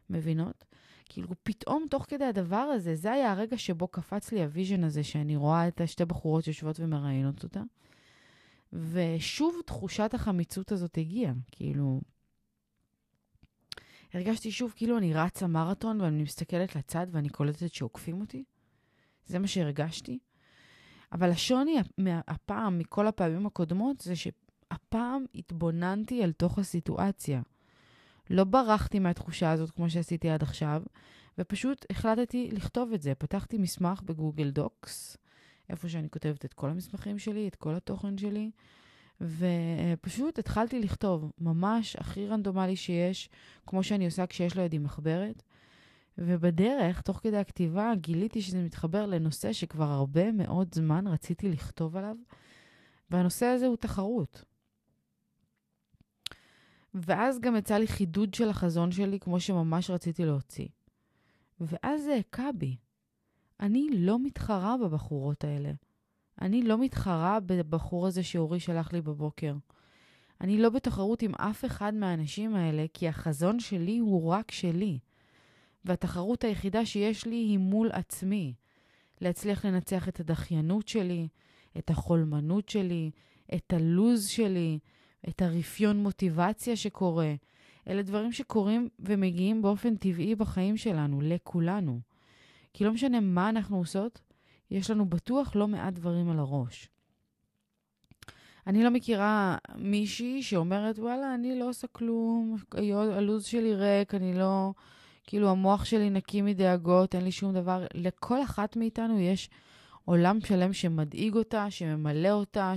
מבינות? 0.09 0.65
כאילו, 1.05 1.27
פתאום 1.43 1.85
תוך 1.89 2.05
כדי 2.07 2.25
הדבר 2.25 2.55
הזה, 2.55 2.95
זה 2.95 3.11
היה 3.11 3.31
הרגע 3.31 3.57
שבו 3.57 3.87
קפץ 3.87 4.31
לי 4.31 4.43
ה 4.43 4.49
vision 4.49 4.83
הזה, 4.83 5.03
שאני 5.03 5.35
רואה 5.35 5.67
את 5.67 5.81
השתי 5.81 6.05
בחורות 6.05 6.47
יושבות 6.47 6.79
ומראיינות 6.79 7.43
אותה. 7.43 7.61
ושוב 8.73 9.55
תחושת 9.65 10.13
החמיצות 10.13 10.71
הזאת 10.71 10.97
הגיעה. 10.97 11.33
כאילו, 11.51 12.01
הרגשתי 14.13 14.51
שוב 14.51 14.73
כאילו 14.75 14.97
אני 14.97 15.13
רצה 15.13 15.47
מרתון 15.47 16.01
ואני 16.01 16.23
מסתכלת 16.23 16.75
לצד 16.75 17.07
ואני 17.11 17.29
קולטת 17.29 17.73
שעוקפים 17.73 18.21
אותי. 18.21 18.43
זה 19.25 19.39
מה 19.39 19.47
שהרגשתי. 19.47 20.19
אבל 21.11 21.29
השוני 21.29 21.77
הפעם 22.27 22.77
מכל 22.77 23.07
הפעמים 23.07 23.45
הקודמות 23.45 24.01
זה 24.01 24.13
שהפעם 24.15 25.25
התבוננתי 25.35 26.23
אל 26.23 26.31
תוך 26.31 26.59
הסיטואציה. 26.59 27.41
לא 28.29 28.43
ברחתי 28.43 28.99
מהתחושה 28.99 29.51
הזאת 29.51 29.71
כמו 29.71 29.89
שעשיתי 29.89 30.29
עד 30.29 30.43
עכשיו, 30.43 30.83
ופשוט 31.37 31.85
החלטתי 31.89 32.49
לכתוב 32.51 32.93
את 32.93 33.01
זה. 33.01 33.15
פתחתי 33.15 33.57
מסמך 33.57 34.01
בגוגל 34.01 34.49
דוקס, 34.49 35.17
איפה 35.69 35.89
שאני 35.89 36.09
כותבת 36.09 36.45
את 36.45 36.53
כל 36.53 36.69
המסמכים 36.69 37.19
שלי, 37.19 37.47
את 37.47 37.55
כל 37.55 37.75
התוכן 37.75 38.17
שלי, 38.17 38.51
ופשוט 39.21 40.39
התחלתי 40.39 40.79
לכתוב, 40.79 41.31
ממש 41.39 41.95
הכי 41.95 42.27
רנדומלי 42.27 42.75
שיש, 42.75 43.29
כמו 43.67 43.83
שאני 43.83 44.05
עושה 44.05 44.27
כשיש 44.27 44.57
לידי 44.57 44.77
מחברת. 44.77 45.43
ובדרך, 46.17 47.01
תוך 47.01 47.19
כדי 47.23 47.37
הכתיבה, 47.37 47.91
גיליתי 47.95 48.41
שזה 48.41 48.61
מתחבר 48.63 49.05
לנושא 49.05 49.53
שכבר 49.53 49.91
הרבה 49.91 50.31
מאוד 50.31 50.67
זמן 50.75 51.07
רציתי 51.07 51.49
לכתוב 51.49 51.97
עליו, 51.97 52.15
והנושא 53.11 53.45
הזה 53.45 53.67
הוא 53.67 53.77
תחרות. 53.77 54.43
ואז 56.93 57.39
גם 57.39 57.55
יצא 57.55 57.77
לי 57.77 57.87
חידוד 57.87 58.33
של 58.33 58.49
החזון 58.49 58.91
שלי, 58.91 59.19
כמו 59.19 59.39
שממש 59.39 59.89
רציתי 59.89 60.25
להוציא. 60.25 60.67
ואז 61.59 62.03
זה 62.03 62.15
הכה 62.15 62.49
בי. 62.57 62.75
אני 63.59 63.87
לא 63.93 64.19
מתחרה 64.19 64.75
בבחורות 64.77 65.43
האלה. 65.43 65.71
אני 66.41 66.61
לא 66.61 66.77
מתחרה 66.77 67.39
בבחור 67.39 68.07
הזה 68.07 68.23
שאורי 68.23 68.59
שלח 68.59 68.93
לי 68.93 69.01
בבוקר. 69.01 69.55
אני 70.41 70.57
לא 70.57 70.69
בתחרות 70.69 71.21
עם 71.21 71.35
אף 71.35 71.65
אחד 71.65 71.93
מהאנשים 71.93 72.55
האלה, 72.55 72.85
כי 72.93 73.07
החזון 73.07 73.59
שלי 73.59 73.97
הוא 73.97 74.29
רק 74.29 74.51
שלי. 74.51 74.99
והתחרות 75.85 76.43
היחידה 76.43 76.85
שיש 76.85 77.25
לי 77.25 77.35
היא 77.35 77.57
מול 77.57 77.89
עצמי. 77.91 78.53
להצליח 79.21 79.65
לנצח 79.65 80.09
את 80.09 80.19
הדחיינות 80.19 80.87
שלי, 80.87 81.27
את 81.77 81.89
החולמנות 81.89 82.69
שלי, 82.69 83.11
את 83.55 83.73
הלוז 83.73 84.27
שלי, 84.27 84.79
את 85.29 85.41
הרפיון 85.41 85.97
מוטיבציה 85.97 86.75
שקורה. 86.75 87.33
אלה 87.87 88.01
דברים 88.01 88.31
שקורים 88.31 88.89
ומגיעים 88.99 89.61
באופן 89.61 89.95
טבעי 89.95 90.35
בחיים 90.35 90.77
שלנו, 90.77 91.21
לכולנו. 91.21 91.99
כי 92.73 92.83
לא 92.83 92.91
משנה 92.91 93.19
מה 93.19 93.49
אנחנו 93.49 93.77
עושות, 93.77 94.21
יש 94.71 94.91
לנו 94.91 95.09
בטוח 95.09 95.55
לא 95.55 95.67
מעט 95.67 95.93
דברים 95.93 96.29
על 96.29 96.39
הראש. 96.39 96.89
אני 98.67 98.83
לא 98.83 98.89
מכירה 98.89 99.57
מישהי 99.75 100.43
שאומרת, 100.43 100.99
וואלה, 100.99 101.33
אני 101.33 101.59
לא 101.59 101.69
עושה 101.69 101.87
כלום, 101.87 102.55
הלו"ז 103.15 103.45
שלי 103.45 103.75
ריק, 103.75 104.15
אני 104.15 104.33
לא... 104.33 104.73
כאילו, 105.23 105.49
המוח 105.49 105.85
שלי 105.85 106.09
נקי 106.09 106.41
מדאגות, 106.41 107.15
אין 107.15 107.23
לי 107.23 107.31
שום 107.31 107.53
דבר. 107.53 107.85
לכל 107.93 108.43
אחת 108.43 108.75
מאיתנו 108.75 109.19
יש 109.19 109.49
עולם 110.05 110.41
שלם 110.41 110.73
שמדאיג 110.73 111.35
אותה, 111.35 111.71
שממלא 111.71 112.31
אותה, 112.31 112.73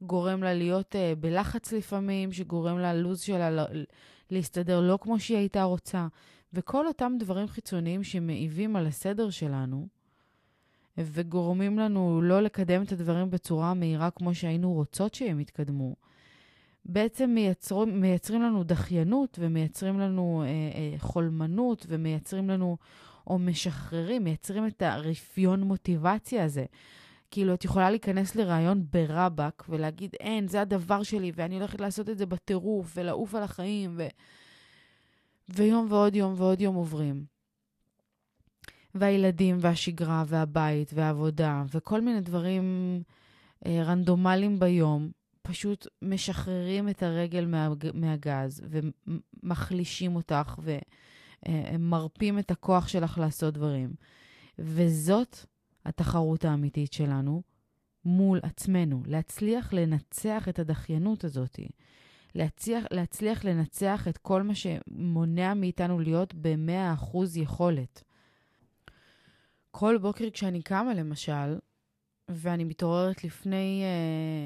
שגורם 0.00 0.42
לה 0.42 0.54
להיות 0.54 0.94
uh, 0.94 0.98
בלחץ 1.20 1.72
לפעמים, 1.72 2.32
שגורם 2.32 2.78
ללו"ז 2.78 3.20
שלה 3.20 3.50
לא, 3.50 3.62
להסתדר 4.30 4.80
לא 4.80 4.98
כמו 5.02 5.20
שהיא 5.20 5.38
הייתה 5.38 5.62
רוצה. 5.62 6.06
וכל 6.52 6.86
אותם 6.86 7.12
דברים 7.18 7.46
חיצוניים 7.46 8.04
שמעיבים 8.04 8.76
על 8.76 8.86
הסדר 8.86 9.30
שלנו, 9.30 9.86
וגורמים 10.98 11.78
לנו 11.78 12.22
לא 12.22 12.42
לקדם 12.42 12.82
את 12.82 12.92
הדברים 12.92 13.30
בצורה 13.30 13.74
מהירה 13.74 14.10
כמו 14.10 14.34
שהיינו 14.34 14.72
רוצות 14.72 15.14
שהם 15.14 15.40
יתקדמו, 15.40 15.96
בעצם 16.84 17.30
מייצרו, 17.30 17.86
מייצרים 17.86 18.42
לנו 18.42 18.64
דחיינות 18.64 19.38
ומייצרים 19.40 20.00
לנו 20.00 20.42
אה, 20.42 20.48
אה, 20.48 20.98
חולמנות 20.98 21.86
ומייצרים 21.88 22.50
לנו, 22.50 22.76
או 23.26 23.38
משחררים, 23.38 24.24
מייצרים 24.24 24.66
את 24.66 24.82
הרפיון 24.82 25.62
מוטיבציה 25.62 26.44
הזה. 26.44 26.64
כאילו, 27.30 27.54
את 27.54 27.64
יכולה 27.64 27.90
להיכנס 27.90 28.34
לרעיון 28.34 28.84
ברבק 28.90 29.64
ולהגיד, 29.68 30.14
אין, 30.20 30.48
זה 30.48 30.60
הדבר 30.60 31.02
שלי, 31.02 31.32
ואני 31.34 31.56
הולכת 31.56 31.80
לעשות 31.80 32.08
את 32.08 32.18
זה 32.18 32.26
בטירוף, 32.26 32.92
ולעוף 32.96 33.34
על 33.34 33.42
החיים, 33.42 33.94
ו... 33.96 34.06
ויום 35.48 35.86
ועוד 35.90 36.16
יום 36.16 36.34
ועוד 36.36 36.60
יום 36.60 36.74
עוברים. 36.74 37.24
והילדים, 38.94 39.56
והשגרה, 39.60 40.24
והבית, 40.26 40.90
והעבודה, 40.94 41.64
וכל 41.74 42.00
מיני 42.00 42.20
דברים 42.20 42.64
אה, 43.66 43.82
רנדומליים 43.82 44.58
ביום, 44.58 45.10
פשוט 45.42 45.86
משחררים 46.02 46.88
את 46.88 47.02
הרגל 47.02 47.46
מה, 47.46 47.68
מהגז 47.94 48.62
ומחלישים 49.42 50.16
אותך 50.16 50.54
ומרפים 51.48 52.38
את 52.38 52.50
הכוח 52.50 52.88
שלך 52.88 53.18
לעשות 53.18 53.54
דברים. 53.54 53.92
וזאת 54.58 55.38
התחרות 55.84 56.44
האמיתית 56.44 56.92
שלנו 56.92 57.42
מול 58.04 58.40
עצמנו, 58.42 59.02
להצליח 59.06 59.72
לנצח 59.72 60.48
את 60.48 60.58
הדחיינות 60.58 61.24
הזאת, 61.24 61.60
להצליח, 62.34 62.84
להצליח 62.90 63.44
לנצח 63.44 64.08
את 64.08 64.18
כל 64.18 64.42
מה 64.42 64.54
שמונע 64.54 65.54
מאיתנו 65.54 66.00
להיות 66.00 66.34
ב-100% 66.34 67.16
יכולת. 67.36 68.04
כל 69.70 69.98
בוקר 69.98 70.30
כשאני 70.30 70.62
קמה, 70.62 70.94
למשל, 70.94 71.58
ואני 72.28 72.64
מתעוררת 72.64 73.24
לפני, 73.24 73.82
אה, 73.82 73.88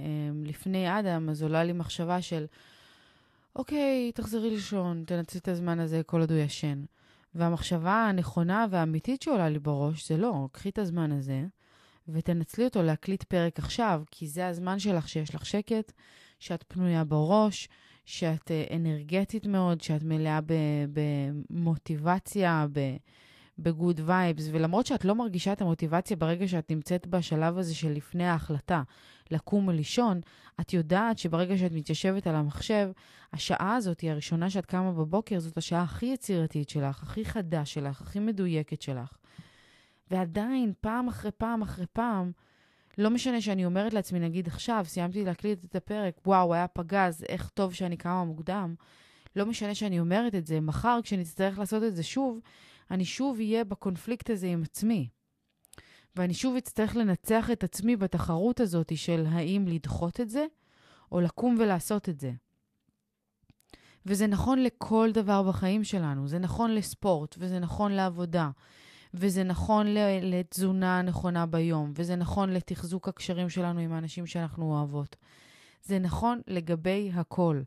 אה, 0.09 0.49
לפני 0.49 0.99
אדם, 1.01 1.29
אז 1.29 1.43
עולה 1.43 1.65
לי 1.65 1.73
מחשבה 1.73 2.23
של, 2.23 2.47
אוקיי, 3.57 4.13
תחזרי 4.15 4.51
לישון, 4.51 5.05
תנצלי 5.07 5.41
את 5.41 5.49
הזמן 5.49 5.81
הזה 5.81 6.03
כל 6.03 6.21
עוד 6.21 6.33
הוא 6.33 6.41
ישן. 6.41 6.85
והמחשבה 7.35 8.07
הנכונה 8.09 8.67
והאמיתית 8.71 9.23
שעולה 9.23 9.49
לי 9.49 9.59
בראש 9.59 10.09
זה 10.09 10.17
לא, 10.17 10.49
קחי 10.53 10.69
את 10.69 10.79
הזמן 10.79 11.13
הזה 11.13 11.43
ותנצלי 12.09 12.65
אותו 12.65 12.83
להקליט 12.83 13.23
פרק 13.23 13.59
עכשיו, 13.59 14.03
כי 14.11 14.29
זה 14.29 14.47
הזמן 14.47 14.79
שלך 14.79 15.09
שיש 15.09 15.35
לך 15.35 15.47
שקט, 15.47 15.93
שאת 16.39 16.65
פנויה 16.69 17.05
בראש, 17.05 17.69
שאת 18.05 18.51
אה, 18.51 18.65
אנרגטית 18.77 19.47
מאוד, 19.47 19.81
שאת 19.81 20.03
מלאה 20.03 20.41
במוטיבציה, 21.51 22.67
ב... 22.73 22.97
בגוד 23.59 24.01
וייבס, 24.05 24.49
ולמרות 24.53 24.87
שאת 24.87 25.05
לא 25.05 25.15
מרגישה 25.15 25.53
את 25.53 25.61
המוטיבציה 25.63 26.17
ברגע 26.17 26.49
שאת 26.49 26.71
נמצאת 26.71 27.07
בשלב 27.07 27.59
הזה 27.59 27.75
של 27.75 27.91
לפני 27.91 28.27
ההחלטה 28.27 28.83
לקום 29.31 29.69
ולישון, 29.69 30.21
את 30.61 30.73
יודעת 30.73 31.19
שברגע 31.19 31.59
שאת 31.59 31.73
מתיישבת 31.73 32.27
על 32.27 32.35
המחשב, 32.35 32.91
השעה 33.33 33.75
הזאת, 33.75 34.01
היא 34.01 34.11
הראשונה 34.11 34.51
שאת 34.51 34.67
קמה 34.67 34.93
בבוקר, 34.93 35.41
זאת 35.41 35.57
השעה 35.57 35.83
הכי 35.83 36.07
יצירתית 36.07 36.69
שלך, 36.69 37.03
הכי 37.03 37.25
חדה 37.25 37.65
שלך, 37.65 38.01
הכי 38.01 38.19
מדויקת 38.19 38.83
שלך. 38.83 39.17
ועדיין, 40.11 40.73
פעם 40.81 41.09
אחרי 41.09 41.31
פעם 41.31 41.63
אחרי 41.63 41.87
פעם, 41.93 42.33
לא 42.99 43.11
משנה 43.11 43.41
שאני 43.41 43.65
אומרת 43.65 43.95
לעצמי, 43.95 44.21
נגיד 44.21 44.47
עכשיו, 44.47 44.85
סיימתי 44.89 45.25
להקליט 45.25 45.65
את 45.65 45.77
הפרק, 45.77 46.15
וואו, 46.27 46.55
היה 46.55 46.69
פגז, 46.69 47.25
איך 47.29 47.49
טוב 47.49 47.75
שאני 47.75 47.97
קמה 47.97 48.25
מוקדם. 48.25 48.75
לא 49.37 49.47
משנה 49.47 49.75
שאני 49.75 50.01
אומרת 50.01 50.35
את 50.35 50.47
זה, 50.47 50.61
מחר 50.61 51.01
כשנצטרך 51.03 51.59
לעשות 51.59 51.83
את 51.83 51.97
זה 51.97 52.03
שוב, 52.03 52.41
אני 52.93 53.05
שוב 53.05 53.39
אהיה 53.39 53.65
בקונפליקט 53.65 54.31
הזה 54.31 54.47
עם 54.47 54.63
עצמי. 54.63 55.09
ואני 56.17 56.35
שוב 56.35 56.57
אצטרך 56.57 56.97
לנצח 56.97 57.51
את 57.51 57.65
עצמי 57.65 57.97
בתחרות 57.97 58.61
הזאת 58.61 58.97
של 58.97 59.27
האם 59.31 59.69
לדחות 59.69 60.21
את 60.21 60.31
זה, 60.31 60.47
או 61.13 61.21
לקום 61.21 61.57
ולעשות 61.61 62.09
את 62.09 62.21
זה. 62.21 62.33
וזה 64.07 64.27
נכון 64.27 64.63
לכל 64.63 65.11
דבר 65.15 65.43
בחיים 65.43 65.85
שלנו. 65.85 66.29
זה 66.29 66.39
נכון 66.39 66.75
לספורט, 66.75 67.35
וזה 67.39 67.59
נכון 67.59 67.93
לעבודה, 67.93 68.51
וזה 69.15 69.45
נכון 69.45 69.87
לתזונה 70.23 71.03
נכונה 71.03 71.47
ביום, 71.47 71.93
וזה 71.97 72.17
נכון 72.17 72.51
לתחזוק 72.51 73.09
הקשרים 73.09 73.49
שלנו 73.49 73.81
עם 73.81 73.93
האנשים 73.93 74.27
שאנחנו 74.27 74.73
אוהבות. 74.73 75.17
זה 75.83 75.99
נכון 75.99 76.41
לגבי 76.47 77.11
הכל. 77.15 77.63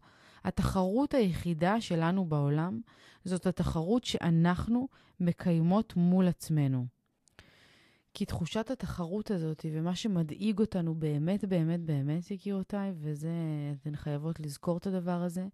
התחרות 0.45 1.13
היחידה 1.13 1.81
שלנו 1.81 2.25
בעולם 2.25 2.81
זאת 3.23 3.45
התחרות 3.45 4.03
שאנחנו 4.03 4.87
מקיימות 5.19 5.95
מול 5.95 6.27
עצמנו. 6.27 6.85
כי 8.13 8.25
תחושת 8.25 8.71
התחרות 8.71 9.31
הזאת, 9.31 9.65
ומה 9.71 9.95
שמדאיג 9.95 10.59
אותנו 10.59 10.95
באמת, 10.95 11.45
באמת, 11.45 11.79
באמת, 11.79 12.31
יקירותיי, 12.31 12.91
וזה, 12.95 13.29
אתן 13.81 13.95
חייבות 13.95 14.39
לזכור 14.39 14.77
את 14.77 14.87
הדבר 14.87 15.21
הזה, 15.21 15.47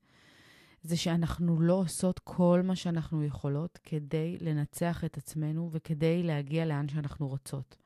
זה 0.82 0.98
שאנחנו 0.98 1.62
לא 1.62 1.74
עושות 1.74 2.20
כל 2.20 2.62
מה 2.64 2.76
שאנחנו 2.76 3.24
יכולות 3.24 3.80
כדי 3.84 4.38
לנצח 4.42 5.04
את 5.06 5.18
עצמנו 5.18 5.70
וכדי 5.72 6.24
להגיע 6.24 6.66
לאן 6.66 6.90
שאנחנו 6.90 7.28
רוצות. 7.28 7.78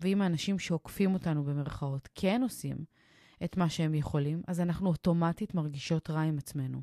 ואם 0.00 0.22
האנשים 0.22 0.58
שעוקפים 0.58 1.14
אותנו 1.14 1.44
במרכאות 1.44 2.08
כן 2.14 2.42
עושים 2.42 2.76
את 3.44 3.56
מה 3.56 3.68
שהם 3.70 3.94
יכולים, 3.94 4.42
אז 4.46 4.60
אנחנו 4.60 4.88
אוטומטית 4.88 5.54
מרגישות 5.54 6.10
רע 6.10 6.20
עם 6.20 6.38
עצמנו. 6.38 6.82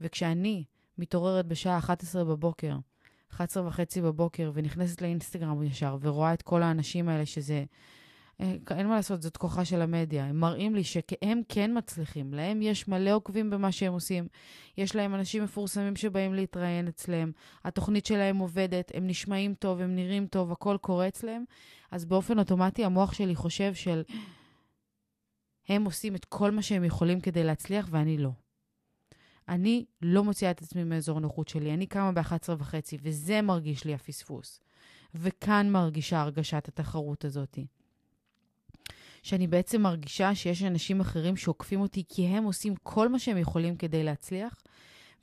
וכשאני 0.00 0.64
מתעוררת 0.98 1.46
בשעה 1.46 1.78
11 1.78 2.24
בבוקר, 2.24 2.76
11 3.32 3.66
וחצי 3.66 4.00
בבוקר, 4.00 4.50
ונכנסת 4.54 5.02
לאינסטגרם 5.02 5.62
ישר, 5.62 5.96
ורואה 6.00 6.34
את 6.34 6.42
כל 6.42 6.62
האנשים 6.62 7.08
האלה 7.08 7.26
שזה... 7.26 7.64
אה, 8.40 8.54
אין 8.70 8.86
מה 8.86 8.96
לעשות, 8.96 9.22
זאת 9.22 9.36
כוחה 9.36 9.64
של 9.64 9.82
המדיה. 9.82 10.24
הם 10.24 10.40
מראים 10.40 10.74
לי 10.74 10.84
שהם 10.84 11.42
כן 11.48 11.70
מצליחים, 11.78 12.34
להם 12.34 12.62
יש 12.62 12.88
מלא 12.88 13.14
עוקבים 13.14 13.50
במה 13.50 13.72
שהם 13.72 13.92
עושים. 13.92 14.28
יש 14.78 14.96
להם 14.96 15.14
אנשים 15.14 15.44
מפורסמים 15.44 15.96
שבאים 15.96 16.34
להתראיין 16.34 16.88
אצלם, 16.88 17.30
התוכנית 17.64 18.06
שלהם 18.06 18.38
עובדת, 18.38 18.92
הם 18.94 19.06
נשמעים 19.06 19.54
טוב, 19.54 19.80
הם 19.80 19.94
נראים 19.94 20.26
טוב, 20.26 20.52
הכל 20.52 20.76
קורה 20.80 21.08
אצלם. 21.08 21.44
אז 21.90 22.04
באופן 22.04 22.38
אוטומטי 22.38 22.84
המוח 22.84 23.12
שלי 23.12 23.34
חושב 23.34 23.74
של... 23.74 24.02
הם 25.68 25.84
עושים 25.84 26.14
את 26.14 26.24
כל 26.24 26.50
מה 26.50 26.62
שהם 26.62 26.84
יכולים 26.84 27.20
כדי 27.20 27.44
להצליח 27.44 27.88
ואני 27.90 28.18
לא. 28.18 28.30
אני 29.48 29.84
לא 30.02 30.24
מוציאה 30.24 30.50
את 30.50 30.62
עצמי 30.62 30.84
מאזור 30.84 31.18
הנוחות 31.18 31.48
שלי, 31.48 31.74
אני 31.74 31.86
קמה 31.86 32.12
ב-11 32.12 32.48
וחצי, 32.58 32.98
וזה 33.02 33.42
מרגיש 33.42 33.84
לי 33.84 33.94
הפספוס. 33.94 34.60
וכאן 35.14 35.70
מרגישה 35.70 36.20
הרגשת 36.20 36.68
התחרות 36.68 37.24
הזאת. 37.24 37.58
שאני 39.22 39.46
בעצם 39.46 39.82
מרגישה 39.82 40.34
שיש 40.34 40.62
אנשים 40.62 41.00
אחרים 41.00 41.36
שעוקפים 41.36 41.80
אותי 41.80 42.02
כי 42.08 42.26
הם 42.26 42.44
עושים 42.44 42.74
כל 42.82 43.08
מה 43.08 43.18
שהם 43.18 43.38
יכולים 43.38 43.76
כדי 43.76 44.04
להצליח, 44.04 44.62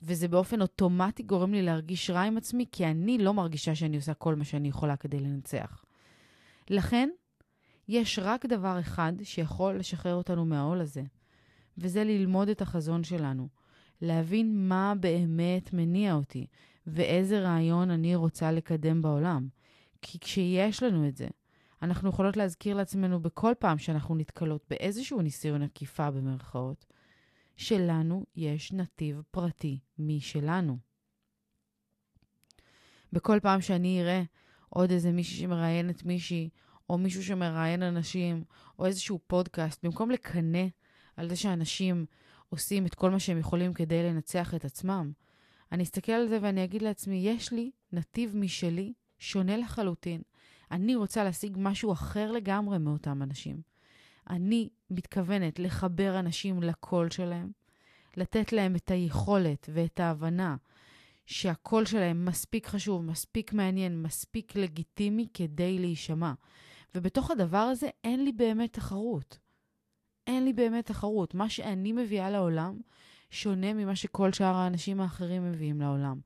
וזה 0.02 0.28
באופן 0.28 0.60
אוטומטי 0.60 1.22
גורם 1.22 1.54
לי 1.54 1.62
להרגיש 1.62 2.10
רע 2.10 2.20
עם 2.20 2.36
עצמי, 2.36 2.66
כי 2.72 2.86
אני 2.86 3.18
לא 3.18 3.34
מרגישה 3.34 3.74
שאני 3.74 3.96
עושה 3.96 4.14
כל 4.14 4.34
מה 4.34 4.44
שאני 4.44 4.68
יכולה 4.68 4.96
כדי 4.96 5.20
לנצח. 5.20 5.84
לכן, 6.70 7.08
יש 7.88 8.18
רק 8.22 8.46
דבר 8.46 8.80
אחד 8.80 9.12
שיכול 9.22 9.74
לשחרר 9.78 10.14
אותנו 10.14 10.44
מהעול 10.44 10.80
הזה, 10.80 11.02
וזה 11.78 12.04
ללמוד 12.04 12.48
את 12.48 12.62
החזון 12.62 13.04
שלנו. 13.04 13.48
להבין 14.00 14.68
מה 14.68 14.94
באמת 15.00 15.72
מניע 15.72 16.14
אותי 16.14 16.46
ואיזה 16.86 17.40
רעיון 17.40 17.90
אני 17.90 18.14
רוצה 18.14 18.52
לקדם 18.52 19.02
בעולם. 19.02 19.48
כי 20.02 20.18
כשיש 20.18 20.82
לנו 20.82 21.08
את 21.08 21.16
זה, 21.16 21.28
אנחנו 21.82 22.08
יכולות 22.08 22.36
להזכיר 22.36 22.76
לעצמנו 22.76 23.20
בכל 23.20 23.52
פעם 23.58 23.78
שאנחנו 23.78 24.14
נתקלות 24.14 24.64
באיזשהו 24.70 25.22
ניסיון 25.22 25.62
עקיפה 25.62 26.10
במרכאות, 26.10 26.86
שלנו 27.56 28.24
יש 28.36 28.72
נתיב 28.72 29.22
פרטי 29.30 29.78
משלנו. 29.98 30.78
בכל 33.12 33.40
פעם 33.42 33.60
שאני 33.60 34.02
אראה 34.02 34.22
עוד 34.68 34.90
איזה 34.90 35.12
מישהי 35.12 35.38
שמראיינת 35.38 36.04
מישהי, 36.04 36.48
או 36.90 36.98
מישהו 36.98 37.24
שמראיין 37.24 37.82
אנשים, 37.82 38.44
או 38.78 38.86
איזשהו 38.86 39.18
פודקאסט, 39.26 39.84
במקום 39.84 40.10
לקנא 40.10 40.66
על 41.16 41.28
זה 41.28 41.36
שאנשים 41.36 42.06
עושים 42.48 42.86
את 42.86 42.94
כל 42.94 43.10
מה 43.10 43.18
שהם 43.18 43.38
יכולים 43.38 43.74
כדי 43.74 44.02
לנצח 44.02 44.54
את 44.54 44.64
עצמם, 44.64 45.12
אני 45.72 45.82
אסתכל 45.82 46.12
על 46.12 46.28
זה 46.28 46.38
ואני 46.42 46.64
אגיד 46.64 46.82
לעצמי, 46.82 47.16
יש 47.16 47.52
לי 47.52 47.70
נתיב 47.92 48.36
משלי 48.36 48.92
שונה 49.18 49.56
לחלוטין. 49.56 50.22
אני 50.70 50.96
רוצה 50.96 51.24
להשיג 51.24 51.56
משהו 51.60 51.92
אחר 51.92 52.32
לגמרי 52.32 52.78
מאותם 52.78 53.22
אנשים. 53.22 53.60
אני 54.30 54.68
מתכוונת 54.90 55.58
לחבר 55.58 56.18
אנשים 56.18 56.62
לקול 56.62 57.10
שלהם, 57.10 57.50
לתת 58.16 58.52
להם 58.52 58.76
את 58.76 58.90
היכולת 58.90 59.68
ואת 59.72 60.00
ההבנה 60.00 60.56
שהקול 61.26 61.84
שלהם 61.84 62.24
מספיק 62.24 62.66
חשוב, 62.66 63.04
מספיק 63.04 63.52
מעניין, 63.52 64.02
מספיק 64.02 64.56
לגיטימי 64.56 65.28
כדי 65.34 65.78
להישמע. 65.78 66.32
ובתוך 66.94 67.30
הדבר 67.30 67.58
הזה 67.58 67.88
אין 68.04 68.24
לי 68.24 68.32
באמת 68.32 68.72
תחרות. 68.72 69.38
אין 70.26 70.44
לי 70.44 70.52
באמת 70.52 70.86
תחרות. 70.86 71.34
מה 71.34 71.48
שאני 71.48 71.92
מביאה 71.92 72.30
לעולם 72.30 72.80
שונה 73.30 73.72
ממה 73.72 73.96
שכל 73.96 74.32
שאר 74.32 74.54
האנשים 74.54 75.00
האחרים 75.00 75.52
מביאים 75.52 75.80
לעולם. 75.80 76.20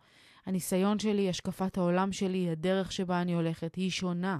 הניסיון 0.46 0.98
שלי, 0.98 1.28
השקפת 1.28 1.78
העולם 1.78 2.12
שלי, 2.12 2.50
הדרך 2.50 2.92
שבה 2.92 3.22
אני 3.22 3.34
הולכת, 3.34 3.74
היא 3.74 3.90
שונה. 3.90 4.38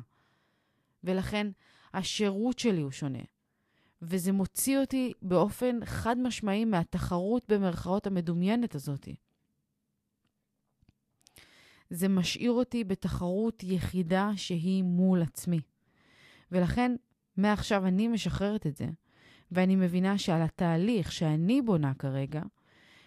ולכן 1.05 1.47
השירות 1.95 2.59
שלי 2.59 2.81
הוא 2.81 2.91
שונה. 2.91 3.23
וזה 4.03 4.33
מוציא 4.33 4.79
אותי 4.79 5.13
באופן 5.23 5.85
חד 5.85 6.19
משמעי 6.19 6.65
מהתחרות 6.65 7.45
במרכאות 7.49 8.07
המדומיינת 8.07 8.75
הזאת. 8.75 9.09
זה 11.91 12.09
משאיר 12.09 12.53
אותי 12.53 12.85
בתחרות 12.85 13.63
יחידה 13.63 14.31
שהיא 14.37 14.83
מול 14.83 15.23
עצמי. 15.23 15.61
ולכן, 16.53 16.97
מעכשיו 17.37 17.87
אני 17.87 18.09
משחררת 18.09 18.67
את 18.67 18.77
זה, 18.77 18.87
ואני 19.53 19.77
מבינה 19.77 20.19
שעל 20.19 20.43
התהליך 20.43 21.13
שאני 21.13 21.63
בונה 21.63 21.95
כרגע, 21.95 22.43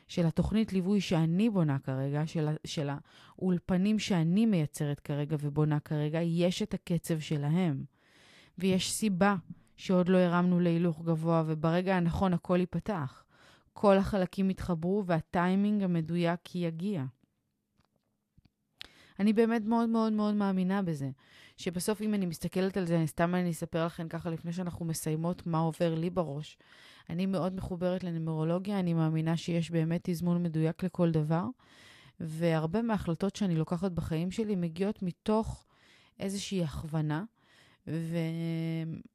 של 0.08 0.26
התוכנית 0.26 0.74
ליווי 0.74 1.02
שאני 1.02 1.50
בונה 1.50 1.80
כרגע, 1.80 2.28
של, 2.28 2.50
של 2.66 2.90
האולפנים 3.38 4.00
שאני 4.00 4.46
מייצרת 4.46 5.00
כרגע 5.00 5.36
ובונה 5.40 5.80
כרגע, 5.80 6.22
יש 6.22 6.62
את 6.62 6.74
הקצב 6.74 7.20
שלהם. 7.20 7.84
ויש 8.58 8.92
סיבה 8.92 9.36
שעוד 9.78 10.10
לא 10.10 10.18
הרמנו 10.18 10.60
להילוך 10.60 11.02
גבוה, 11.02 11.44
וברגע 11.48 11.98
הנכון 11.98 12.34
הכל 12.34 12.60
ייפתח. 12.60 13.24
כל 13.74 13.98
החלקים 13.98 14.50
יתחברו 14.50 15.04
והטיימינג 15.06 15.84
המדויק 15.84 16.56
יגיע. 16.56 17.04
אני 19.20 19.34
באמת 19.34 19.62
מאוד 19.66 19.90
מאוד 19.90 20.14
מאוד 20.14 20.34
מאמינה 20.34 20.82
בזה. 20.82 21.10
שבסוף 21.62 22.02
אם 22.02 22.14
אני 22.14 22.26
מסתכלת 22.26 22.78
על 22.78 22.86
זה, 22.86 23.04
סתם 23.06 23.36
אני 23.36 23.52
אספר 23.52 23.86
לכם 23.86 24.08
ככה 24.08 24.30
לפני 24.30 24.54
שאנחנו 24.54 24.86
מסיימות 24.86 25.48
מה 25.48 25.58
עובר 25.58 25.96
לי 25.96 26.10
בראש. 26.10 26.58
אני 27.10 27.26
מאוד 27.26 27.56
מחוברת 27.56 28.04
לנומרולוגיה, 28.04 28.80
אני 28.80 28.94
מאמינה 28.94 29.38
שיש 29.38 29.72
באמת 29.72 30.02
תזמון 30.04 30.44
מדויק 30.44 30.84
לכל 30.84 31.12
דבר, 31.12 31.46
והרבה 32.20 32.82
מההחלטות 32.82 33.36
שאני 33.36 33.56
לוקחת 33.56 33.92
בחיים 33.92 34.32
שלי 34.32 34.56
מגיעות 34.56 35.02
מתוך 35.02 35.66
איזושהי 36.20 36.64
הכוונה. 36.64 37.24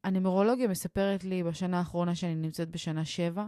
והנומרולוגיה 0.03 0.67
מספרת 0.67 1.23
לי 1.23 1.43
בשנה 1.43 1.77
האחרונה 1.77 2.15
שאני 2.15 2.35
נמצאת 2.35 2.69
בשנה 2.69 3.05
שבע, 3.05 3.47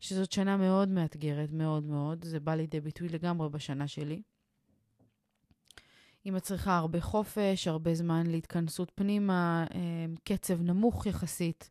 שזאת 0.00 0.32
שנה 0.32 0.56
מאוד 0.56 0.88
מאתגרת, 0.88 1.52
מאוד 1.52 1.84
מאוד. 1.84 2.24
זה 2.24 2.40
בא 2.40 2.54
לידי 2.54 2.80
ביטוי 2.80 3.08
לגמרי 3.08 3.48
בשנה 3.48 3.88
שלי. 3.88 4.22
היא 6.26 6.32
מצריכה 6.32 6.76
הרבה 6.76 7.00
חופש, 7.00 7.68
הרבה 7.68 7.94
זמן 7.94 8.26
להתכנסות 8.26 8.92
פנימה, 8.94 9.66
אה, 9.74 9.78
קצב 10.24 10.62
נמוך 10.62 11.06
יחסית. 11.06 11.70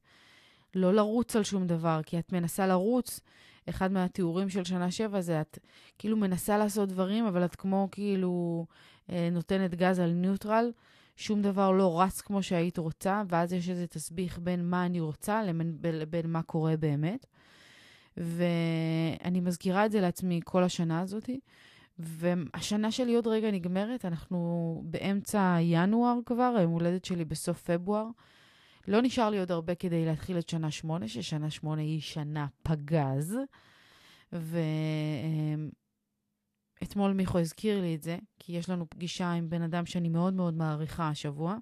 לא 0.75 0.93
לרוץ 0.93 1.35
על 1.35 1.43
שום 1.43 1.67
דבר, 1.67 2.01
כי 2.05 2.19
את 2.19 2.31
מנסה 2.31 2.67
לרוץ. 2.67 3.19
אחד 3.69 3.91
מהתיאורים 3.91 4.49
של 4.49 4.63
שנה 4.63 4.91
שבע 4.91 5.21
זה 5.21 5.41
את 5.41 5.59
כאילו 5.99 6.17
מנסה 6.17 6.57
לעשות 6.57 6.89
דברים, 6.89 7.25
אבל 7.25 7.45
את 7.45 7.55
כמו 7.55 7.87
כאילו 7.91 8.65
אה, 9.09 9.29
נותנת 9.31 9.75
גז 9.75 9.99
על 9.99 10.11
ניוטרל. 10.11 10.71
שום 11.15 11.41
דבר 11.41 11.71
לא 11.71 12.01
רץ 12.01 12.21
כמו 12.21 12.43
שהיית 12.43 12.77
רוצה, 12.77 13.23
ואז 13.29 13.53
יש 13.53 13.69
איזה 13.69 13.87
תסביך 13.87 14.39
בין 14.39 14.69
מה 14.69 14.85
אני 14.85 14.99
רוצה 14.99 15.43
לבין, 15.43 15.77
לבין 15.83 16.31
מה 16.31 16.43
קורה 16.43 16.77
באמת. 16.77 17.25
ואני 18.17 19.39
מזכירה 19.41 19.85
את 19.85 19.91
זה 19.91 20.01
לעצמי 20.01 20.39
כל 20.43 20.63
השנה 20.63 20.99
הזאתי. 21.01 21.39
והשנה 21.99 22.91
שלי 22.91 23.15
עוד 23.15 23.27
רגע 23.27 23.51
נגמרת, 23.51 24.05
אנחנו 24.05 24.81
באמצע 24.85 25.57
ינואר 25.61 26.19
כבר, 26.25 26.55
היום 26.57 26.71
הולדת 26.71 27.05
שלי 27.05 27.25
בסוף 27.25 27.61
פברואר. 27.61 28.07
לא 28.87 29.01
נשאר 29.01 29.29
לי 29.29 29.39
עוד 29.39 29.51
הרבה 29.51 29.75
כדי 29.75 30.05
להתחיל 30.05 30.37
את 30.37 30.49
שנה 30.49 30.71
שמונה, 30.71 31.07
ששנה 31.07 31.49
שמונה 31.49 31.81
היא 31.81 32.01
שנה 32.01 32.47
פגז. 32.63 33.37
ואתמול 36.81 37.13
מיכו 37.13 37.39
הזכיר 37.39 37.81
לי 37.81 37.95
את 37.95 38.03
זה, 38.03 38.17
כי 38.39 38.53
יש 38.53 38.69
לנו 38.69 38.89
פגישה 38.89 39.31
עם 39.31 39.49
בן 39.49 39.61
אדם 39.61 39.85
שאני 39.85 40.09
מאוד 40.09 40.33
מאוד 40.33 40.53
מעריכה 40.53 41.09
השבוע, 41.09 41.57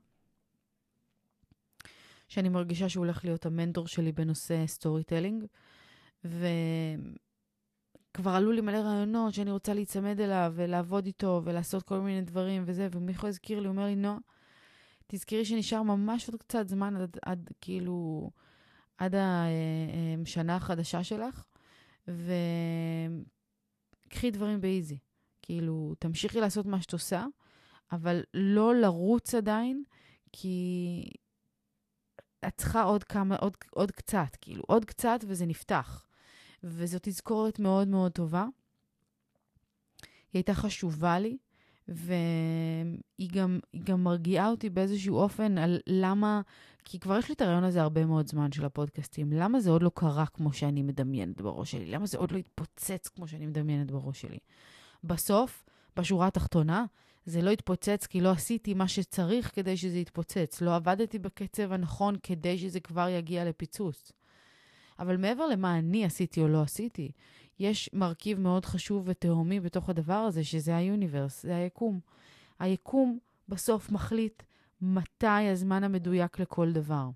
שאני 2.27 2.49
מרגישה 2.49 2.89
שהוא 2.89 3.05
הולך 3.05 3.25
להיות 3.25 3.45
המנטור 3.45 3.87
שלי 3.87 4.11
בנושא 4.11 4.67
storytelling. 4.67 5.45
ו... 6.25 6.47
כבר 8.13 8.31
עלו 8.31 8.51
לי 8.51 8.61
מלא 8.61 8.77
רעיונות 8.77 9.33
שאני 9.33 9.51
רוצה 9.51 9.73
להיצמד 9.73 10.19
אליו 10.19 10.53
ולעבוד 10.55 11.05
איתו 11.05 11.41
ולעשות 11.43 11.83
כל 11.83 11.99
מיני 11.99 12.21
דברים 12.21 12.63
וזה, 12.65 12.87
ומיכו 12.91 13.27
הזכיר 13.27 13.59
לי, 13.59 13.67
אומר 13.67 13.85
לי, 13.85 13.95
נועה, 13.95 14.17
תזכרי 15.07 15.45
שנשאר 15.45 15.81
ממש 15.81 16.29
עוד 16.29 16.39
קצת 16.39 16.67
זמן 16.67 16.95
עד, 16.95 17.17
עד 17.21 17.49
כאילו, 17.61 18.29
עד 18.97 19.15
השנה 19.15 20.55
החדשה 20.55 21.03
שלך, 21.03 21.45
וקחי 24.07 24.31
דברים 24.31 24.61
באיזי. 24.61 24.97
כאילו, 25.41 25.93
תמשיכי 25.99 26.39
לעשות 26.39 26.65
מה 26.65 26.81
שאת 26.81 26.93
עושה, 26.93 27.25
אבל 27.91 28.23
לא 28.33 28.75
לרוץ 28.75 29.35
עדיין, 29.35 29.83
כי 30.31 31.03
את 32.47 32.53
צריכה 32.57 32.83
עוד 32.83 33.03
כמה, 33.03 33.35
עוד, 33.35 33.57
עוד 33.71 33.91
קצת, 33.91 34.37
כאילו, 34.41 34.63
עוד 34.67 34.85
קצת 34.85 35.19
וזה 35.27 35.45
נפתח. 35.45 36.05
וזו 36.63 36.97
תזכורת 37.01 37.59
מאוד 37.59 37.87
מאוד 37.87 38.11
טובה. 38.11 38.45
היא 40.03 40.39
הייתה 40.39 40.53
חשובה 40.53 41.19
לי, 41.19 41.37
והיא 41.87 43.29
גם, 43.33 43.59
גם 43.83 44.03
מרגיעה 44.03 44.49
אותי 44.49 44.69
באיזשהו 44.69 45.17
אופן 45.17 45.57
על 45.57 45.79
למה, 45.87 46.41
כי 46.83 46.99
כבר 46.99 47.17
יש 47.17 47.29
לי 47.29 47.35
את 47.35 47.41
הרעיון 47.41 47.63
הזה 47.63 47.81
הרבה 47.81 48.05
מאוד 48.05 48.27
זמן 48.27 48.51
של 48.51 48.65
הפודקאסטים, 48.65 49.33
למה 49.33 49.59
זה 49.59 49.69
עוד 49.69 49.83
לא 49.83 49.91
קרה 49.95 50.25
כמו 50.25 50.53
שאני 50.53 50.81
מדמיינת 50.81 51.41
בראש 51.41 51.71
שלי? 51.71 51.85
למה 51.85 52.05
זה 52.05 52.17
עוד 52.17 52.31
לא 52.31 52.37
התפוצץ 52.37 53.07
כמו 53.07 53.27
שאני 53.27 53.45
מדמיינת 53.45 53.91
בראש 53.91 54.21
שלי? 54.21 54.37
בסוף, 55.03 55.65
בשורה 55.97 56.27
התחתונה, 56.27 56.85
זה 57.25 57.41
לא 57.41 57.49
התפוצץ 57.49 58.07
כי 58.07 58.21
לא 58.21 58.31
עשיתי 58.31 58.73
מה 58.73 58.87
שצריך 58.87 59.55
כדי 59.55 59.77
שזה 59.77 59.97
יתפוצץ. 59.97 60.61
לא 60.61 60.75
עבדתי 60.75 61.19
בקצב 61.19 61.71
הנכון 61.71 62.15
כדי 62.23 62.57
שזה 62.57 62.79
כבר 62.79 63.07
יגיע 63.09 63.45
לפיצוץ. 63.45 64.11
אבל 64.99 65.17
מעבר 65.17 65.47
למה 65.47 65.79
אני 65.79 66.05
עשיתי 66.05 66.41
או 66.41 66.47
לא 66.47 66.61
עשיתי, 66.61 67.11
יש 67.59 67.89
מרכיב 67.93 68.39
מאוד 68.39 68.65
חשוב 68.65 69.03
ותהומי 69.05 69.59
בתוך 69.59 69.89
הדבר 69.89 70.13
הזה, 70.13 70.43
שזה 70.43 70.77
היוניברס, 70.77 71.43
זה 71.43 71.55
היקום. 71.55 71.99
היקום 72.59 73.19
בסוף 73.49 73.91
מחליט 73.91 74.43
מתי 74.81 75.27
הזמן 75.27 75.83
המדויק 75.83 76.39
לכל 76.39 76.71
דבר. 76.71 77.09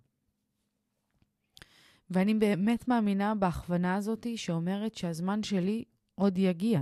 ואני 2.10 2.34
באמת 2.34 2.88
מאמינה 2.88 3.36
בהכוונה 3.36 3.96
הזאת 3.96 4.28
שאומרת 4.36 4.96
שהזמן 4.96 5.44
שלי 5.44 5.84
עוד 6.16 6.38
יגיע. 6.38 6.82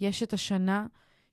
יש 0.00 0.22
את 0.22 0.32
השנה 0.32 0.86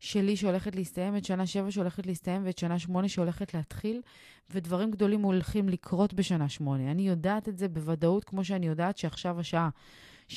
שלי 0.04 0.36
שהולכת 0.36 0.76
להסתיים, 0.76 1.18
את 1.18 1.26
שנה 1.26 1.46
שבע 1.46 1.72
שהולכת 1.72 2.06
להסתיים 2.06 2.46
ואת 2.46 2.58
שנה 2.58 2.80
שמונה 2.80 3.10
שהולכת 3.10 3.54
להתחיל, 3.54 4.02
ודברים 4.50 4.92
גדולים 4.92 5.22
הולכים 5.22 5.70
לקרות 5.70 6.14
בשנה 6.14 6.50
שמונה. 6.50 6.92
אני 6.92 7.08
יודעת 7.08 7.50
את 7.50 7.58
זה 7.58 7.68
בוודאות, 7.68 8.24
כמו 8.24 8.44
שאני 8.44 8.68
יודעת 8.68 8.98
שעכשיו 8.98 9.40
השעה 9.40 9.70
7.26 10.30 10.34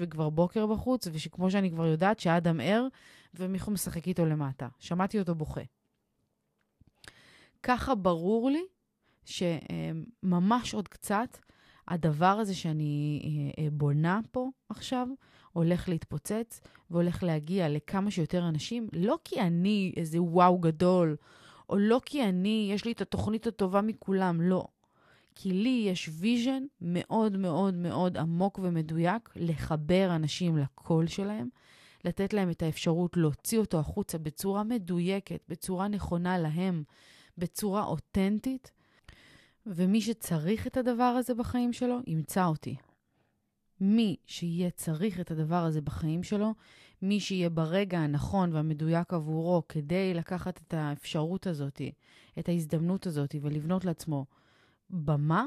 וכבר 0.00 0.30
בוקר 0.30 0.66
בחוץ, 0.66 1.08
וכמו 1.12 1.50
שאני 1.50 1.70
כבר 1.70 1.86
יודעת 1.86 2.20
שאדם 2.20 2.60
ער 2.60 2.86
ומיכו 3.34 3.70
משחק 3.70 4.08
איתו 4.08 4.26
למטה. 4.26 4.68
שמעתי 4.78 5.18
אותו 5.18 5.34
בוכה. 5.34 5.62
ככה 7.62 7.94
ברור 7.94 8.50
לי 8.50 8.64
שממש 9.24 10.74
עוד 10.74 10.88
קצת, 10.88 11.38
הדבר 11.88 12.26
הזה 12.26 12.54
שאני 12.54 13.22
אה, 13.24 13.64
אה, 13.64 13.70
בונה 13.70 14.20
פה 14.30 14.50
עכשיו, 14.68 15.08
הולך 15.52 15.88
להתפוצץ 15.88 16.60
והולך 16.90 17.22
להגיע 17.22 17.68
לכמה 17.68 18.10
שיותר 18.10 18.48
אנשים, 18.48 18.88
לא 18.92 19.18
כי 19.24 19.40
אני 19.40 19.92
איזה 19.96 20.22
וואו 20.22 20.58
גדול, 20.58 21.16
או 21.70 21.78
לא 21.78 22.00
כי 22.04 22.24
אני, 22.24 22.70
יש 22.74 22.84
לי 22.84 22.92
את 22.92 23.00
התוכנית 23.00 23.46
הטובה 23.46 23.80
מכולם, 23.80 24.40
לא. 24.40 24.64
כי 25.34 25.52
לי 25.52 25.84
יש 25.88 26.10
vision 26.12 26.64
מאוד 26.80 27.36
מאוד 27.36 27.74
מאוד 27.74 28.16
עמוק 28.16 28.58
ומדויק 28.62 29.28
לחבר 29.36 30.16
אנשים 30.16 30.58
לקול 30.58 31.06
שלהם, 31.06 31.48
לתת 32.04 32.32
להם 32.32 32.50
את 32.50 32.62
האפשרות 32.62 33.16
להוציא 33.16 33.58
אותו 33.58 33.78
החוצה 33.78 34.18
בצורה 34.18 34.62
מדויקת, 34.62 35.40
בצורה 35.48 35.88
נכונה 35.88 36.38
להם, 36.38 36.82
בצורה 37.38 37.84
אותנטית, 37.84 38.70
ומי 39.66 40.00
שצריך 40.00 40.66
את 40.66 40.76
הדבר 40.76 41.04
הזה 41.04 41.34
בחיים 41.34 41.72
שלו, 41.72 41.98
ימצא 42.06 42.44
אותי. 42.44 42.76
מי 43.84 44.16
שיהיה 44.26 44.70
צריך 44.70 45.20
את 45.20 45.30
הדבר 45.30 45.64
הזה 45.64 45.80
בחיים 45.80 46.22
שלו, 46.22 46.54
מי 47.02 47.20
שיהיה 47.20 47.50
ברגע 47.50 47.98
הנכון 47.98 48.52
והמדויק 48.52 49.12
עבורו 49.12 49.62
כדי 49.68 50.14
לקחת 50.14 50.60
את 50.66 50.74
האפשרות 50.74 51.46
הזאת, 51.46 51.82
את 52.38 52.48
ההזדמנות 52.48 53.06
הזאת 53.06 53.34
ולבנות 53.42 53.84
לעצמו 53.84 54.26
במה, 54.90 55.44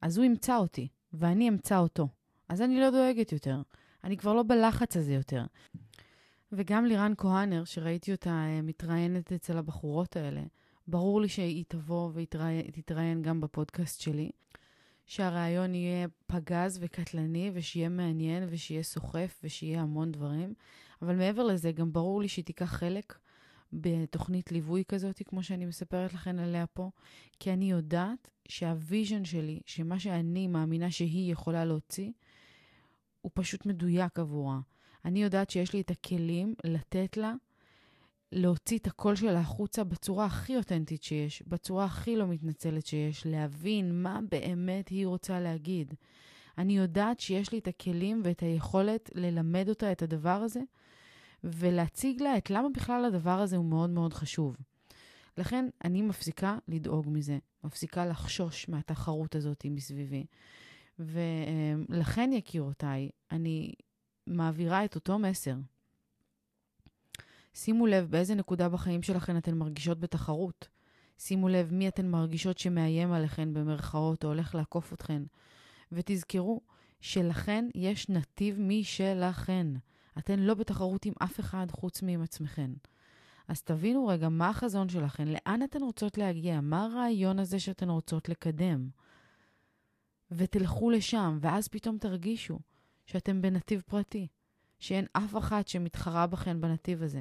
אז 0.00 0.16
הוא 0.16 0.24
ימצא 0.24 0.56
אותי, 0.56 0.88
ואני 1.12 1.48
אמצא 1.48 1.78
אותו. 1.78 2.08
אז 2.48 2.62
אני 2.62 2.80
לא 2.80 2.90
דואגת 2.90 3.32
יותר. 3.32 3.62
אני 4.04 4.16
כבר 4.16 4.34
לא 4.34 4.42
בלחץ 4.42 4.96
הזה 4.96 5.14
יותר. 5.14 5.44
וגם 6.52 6.84
לירן 6.84 7.12
כהנר, 7.18 7.64
שראיתי 7.64 8.12
אותה 8.12 8.30
אה, 8.30 8.62
מתראיינת 8.62 9.32
אצל 9.32 9.58
הבחורות 9.58 10.16
האלה, 10.16 10.42
ברור 10.88 11.20
לי 11.20 11.28
שהיא 11.28 11.64
תבוא 11.68 12.10
ותתראיין 12.14 13.22
גם 13.22 13.40
בפודקאסט 13.40 14.00
שלי. 14.00 14.30
שהרעיון 15.10 15.74
יהיה 15.74 16.06
פגז 16.26 16.78
וקטלני, 16.80 17.50
ושיהיה 17.54 17.88
מעניין, 17.88 18.48
ושיהיה 18.50 18.82
סוחף, 18.82 19.40
ושיהיה 19.44 19.80
המון 19.82 20.12
דברים. 20.12 20.54
אבל 21.02 21.16
מעבר 21.16 21.42
לזה, 21.42 21.72
גם 21.72 21.92
ברור 21.92 22.22
לי 22.22 22.28
שהיא 22.28 22.44
תיקח 22.44 22.64
חלק 22.64 23.18
בתוכנית 23.72 24.52
ליווי 24.52 24.84
כזאת, 24.88 25.22
כמו 25.26 25.42
שאני 25.42 25.66
מספרת 25.66 26.14
לכם 26.14 26.38
עליה 26.38 26.66
פה, 26.66 26.90
כי 27.40 27.52
אני 27.52 27.70
יודעת 27.70 28.30
שה 28.48 28.73
vision 28.73 29.24
שלי, 29.24 29.60
שמה 29.66 29.98
שאני 29.98 30.46
מאמינה 30.46 30.90
שהיא 30.90 31.32
יכולה 31.32 31.64
להוציא, 31.64 32.10
הוא 33.20 33.30
פשוט 33.34 33.66
מדויק 33.66 34.18
עבורה. 34.18 34.60
אני 35.04 35.22
יודעת 35.22 35.50
שיש 35.50 35.72
לי 35.72 35.80
את 35.80 35.90
הכלים 35.90 36.54
לתת 36.64 37.16
לה 37.16 37.34
להוציא 38.32 38.78
את 38.78 38.86
הקול 38.86 39.16
שלה 39.16 39.40
החוצה 39.40 39.84
בצורה 39.84 40.26
הכי 40.26 40.56
אותנטית 40.56 41.02
שיש, 41.02 41.42
בצורה 41.46 41.84
הכי 41.84 42.16
לא 42.16 42.26
מתנצלת 42.26 42.86
שיש, 42.86 43.26
להבין 43.26 44.02
מה 44.02 44.20
באמת 44.30 44.88
היא 44.88 45.06
רוצה 45.06 45.40
להגיד. 45.40 45.94
אני 46.58 46.76
יודעת 46.76 47.20
שיש 47.20 47.52
לי 47.52 47.58
את 47.58 47.68
הכלים 47.68 48.20
ואת 48.24 48.42
היכולת 48.42 49.10
ללמד 49.14 49.68
אותה 49.68 49.92
את 49.92 50.02
הדבר 50.02 50.30
הזה, 50.30 50.60
ולהציג 51.44 52.22
לה 52.22 52.38
את 52.38 52.50
למה 52.50 52.68
בכלל 52.74 53.04
הדבר 53.04 53.40
הזה 53.40 53.56
הוא 53.56 53.64
מאוד 53.64 53.90
מאוד 53.90 54.14
חשוב. 54.14 54.56
לכן 55.38 55.68
אני 55.84 56.02
מפסיקה 56.02 56.58
לדאוג 56.68 57.06
מזה, 57.08 57.38
מפסיקה 57.64 58.06
לחשוש 58.06 58.68
מהתחרות 58.68 59.34
הזאת 59.34 59.66
מסביבי. 59.70 60.26
ולכן, 60.98 62.30
יקירותיי, 62.32 63.10
אני 63.30 63.72
מעבירה 64.26 64.84
את 64.84 64.94
אותו 64.94 65.18
מסר. 65.18 65.54
שימו 67.54 67.86
לב 67.86 68.10
באיזה 68.10 68.34
נקודה 68.34 68.68
בחיים 68.68 69.02
שלכן 69.02 69.36
אתן 69.36 69.54
מרגישות 69.54 70.00
בתחרות. 70.00 70.68
שימו 71.18 71.48
לב 71.48 71.72
מי 71.72 71.88
אתן 71.88 72.10
מרגישות 72.10 72.58
שמאיים 72.58 73.12
עליכן 73.12 73.54
במרכאות 73.54 74.24
או 74.24 74.28
הולך 74.28 74.54
לעקוף 74.54 74.92
אתכן. 74.92 75.22
ותזכרו 75.92 76.60
שלכן 77.00 77.68
יש 77.74 78.08
נתיב 78.08 78.56
משלכן. 78.60 79.66
אתן 80.18 80.38
לא 80.38 80.54
בתחרות 80.54 81.06
עם 81.06 81.12
אף 81.22 81.40
אחד 81.40 81.66
חוץ 81.70 82.02
מעם 82.02 82.22
עצמכן. 82.22 82.70
אז 83.48 83.62
תבינו 83.62 84.06
רגע 84.06 84.28
מה 84.28 84.48
החזון 84.48 84.88
שלכן, 84.88 85.28
לאן 85.28 85.62
אתן 85.62 85.82
רוצות 85.82 86.18
להגיע, 86.18 86.60
מה 86.60 86.84
הרעיון 86.84 87.38
הזה 87.38 87.58
שאתן 87.58 87.90
רוצות 87.90 88.28
לקדם. 88.28 88.88
ותלכו 90.30 90.90
לשם, 90.90 91.38
ואז 91.40 91.68
פתאום 91.68 91.98
תרגישו 91.98 92.58
שאתם 93.06 93.42
בנתיב 93.42 93.82
פרטי. 93.86 94.28
שאין 94.80 95.06
אף 95.12 95.36
אחת 95.36 95.68
שמתחרה 95.68 96.26
בכן 96.26 96.60
בנתיב 96.60 97.02
הזה, 97.02 97.20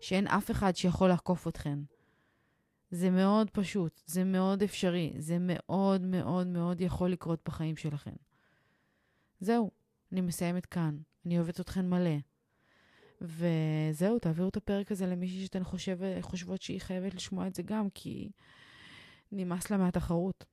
שאין 0.00 0.26
אף 0.26 0.50
אחד 0.50 0.76
שיכול 0.76 1.08
לעקוף 1.08 1.48
אתכן. 1.48 1.78
זה 2.90 3.10
מאוד 3.10 3.50
פשוט, 3.50 4.02
זה 4.06 4.24
מאוד 4.24 4.62
אפשרי, 4.62 5.12
זה 5.18 5.36
מאוד 5.40 6.02
מאוד 6.02 6.46
מאוד 6.46 6.80
יכול 6.80 7.10
לקרות 7.10 7.40
בחיים 7.46 7.76
שלכן. 7.76 8.14
זהו, 9.40 9.70
אני 10.12 10.20
מסיימת 10.20 10.66
כאן. 10.66 10.98
אני 11.26 11.38
אוהבת 11.38 11.60
אתכן 11.60 11.90
מלא. 11.90 12.16
וזהו, 13.20 14.18
תעבירו 14.18 14.48
את 14.48 14.56
הפרק 14.56 14.92
הזה 14.92 15.06
למישהי 15.06 15.42
שאתן 15.42 15.64
חושב, 15.64 15.98
חושבות 16.20 16.62
שהיא 16.62 16.80
חייבת 16.80 17.14
לשמוע 17.14 17.46
את 17.46 17.54
זה 17.54 17.62
גם, 17.62 17.90
כי 17.90 18.30
נמאס 19.32 19.70
לה 19.70 19.76
מהתחרות. 19.76 20.44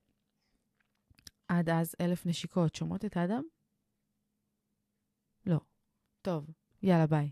עד 1.48 1.70
אז 1.70 1.96
אלף 2.02 2.26
נשיקות. 2.26 2.76
שומעות 2.76 3.06
את 3.06 3.18
האדם? 3.18 3.44
לא. 5.46 5.60
טוב, 6.23 6.45
יאללה 6.83 7.07
ביי. 7.07 7.31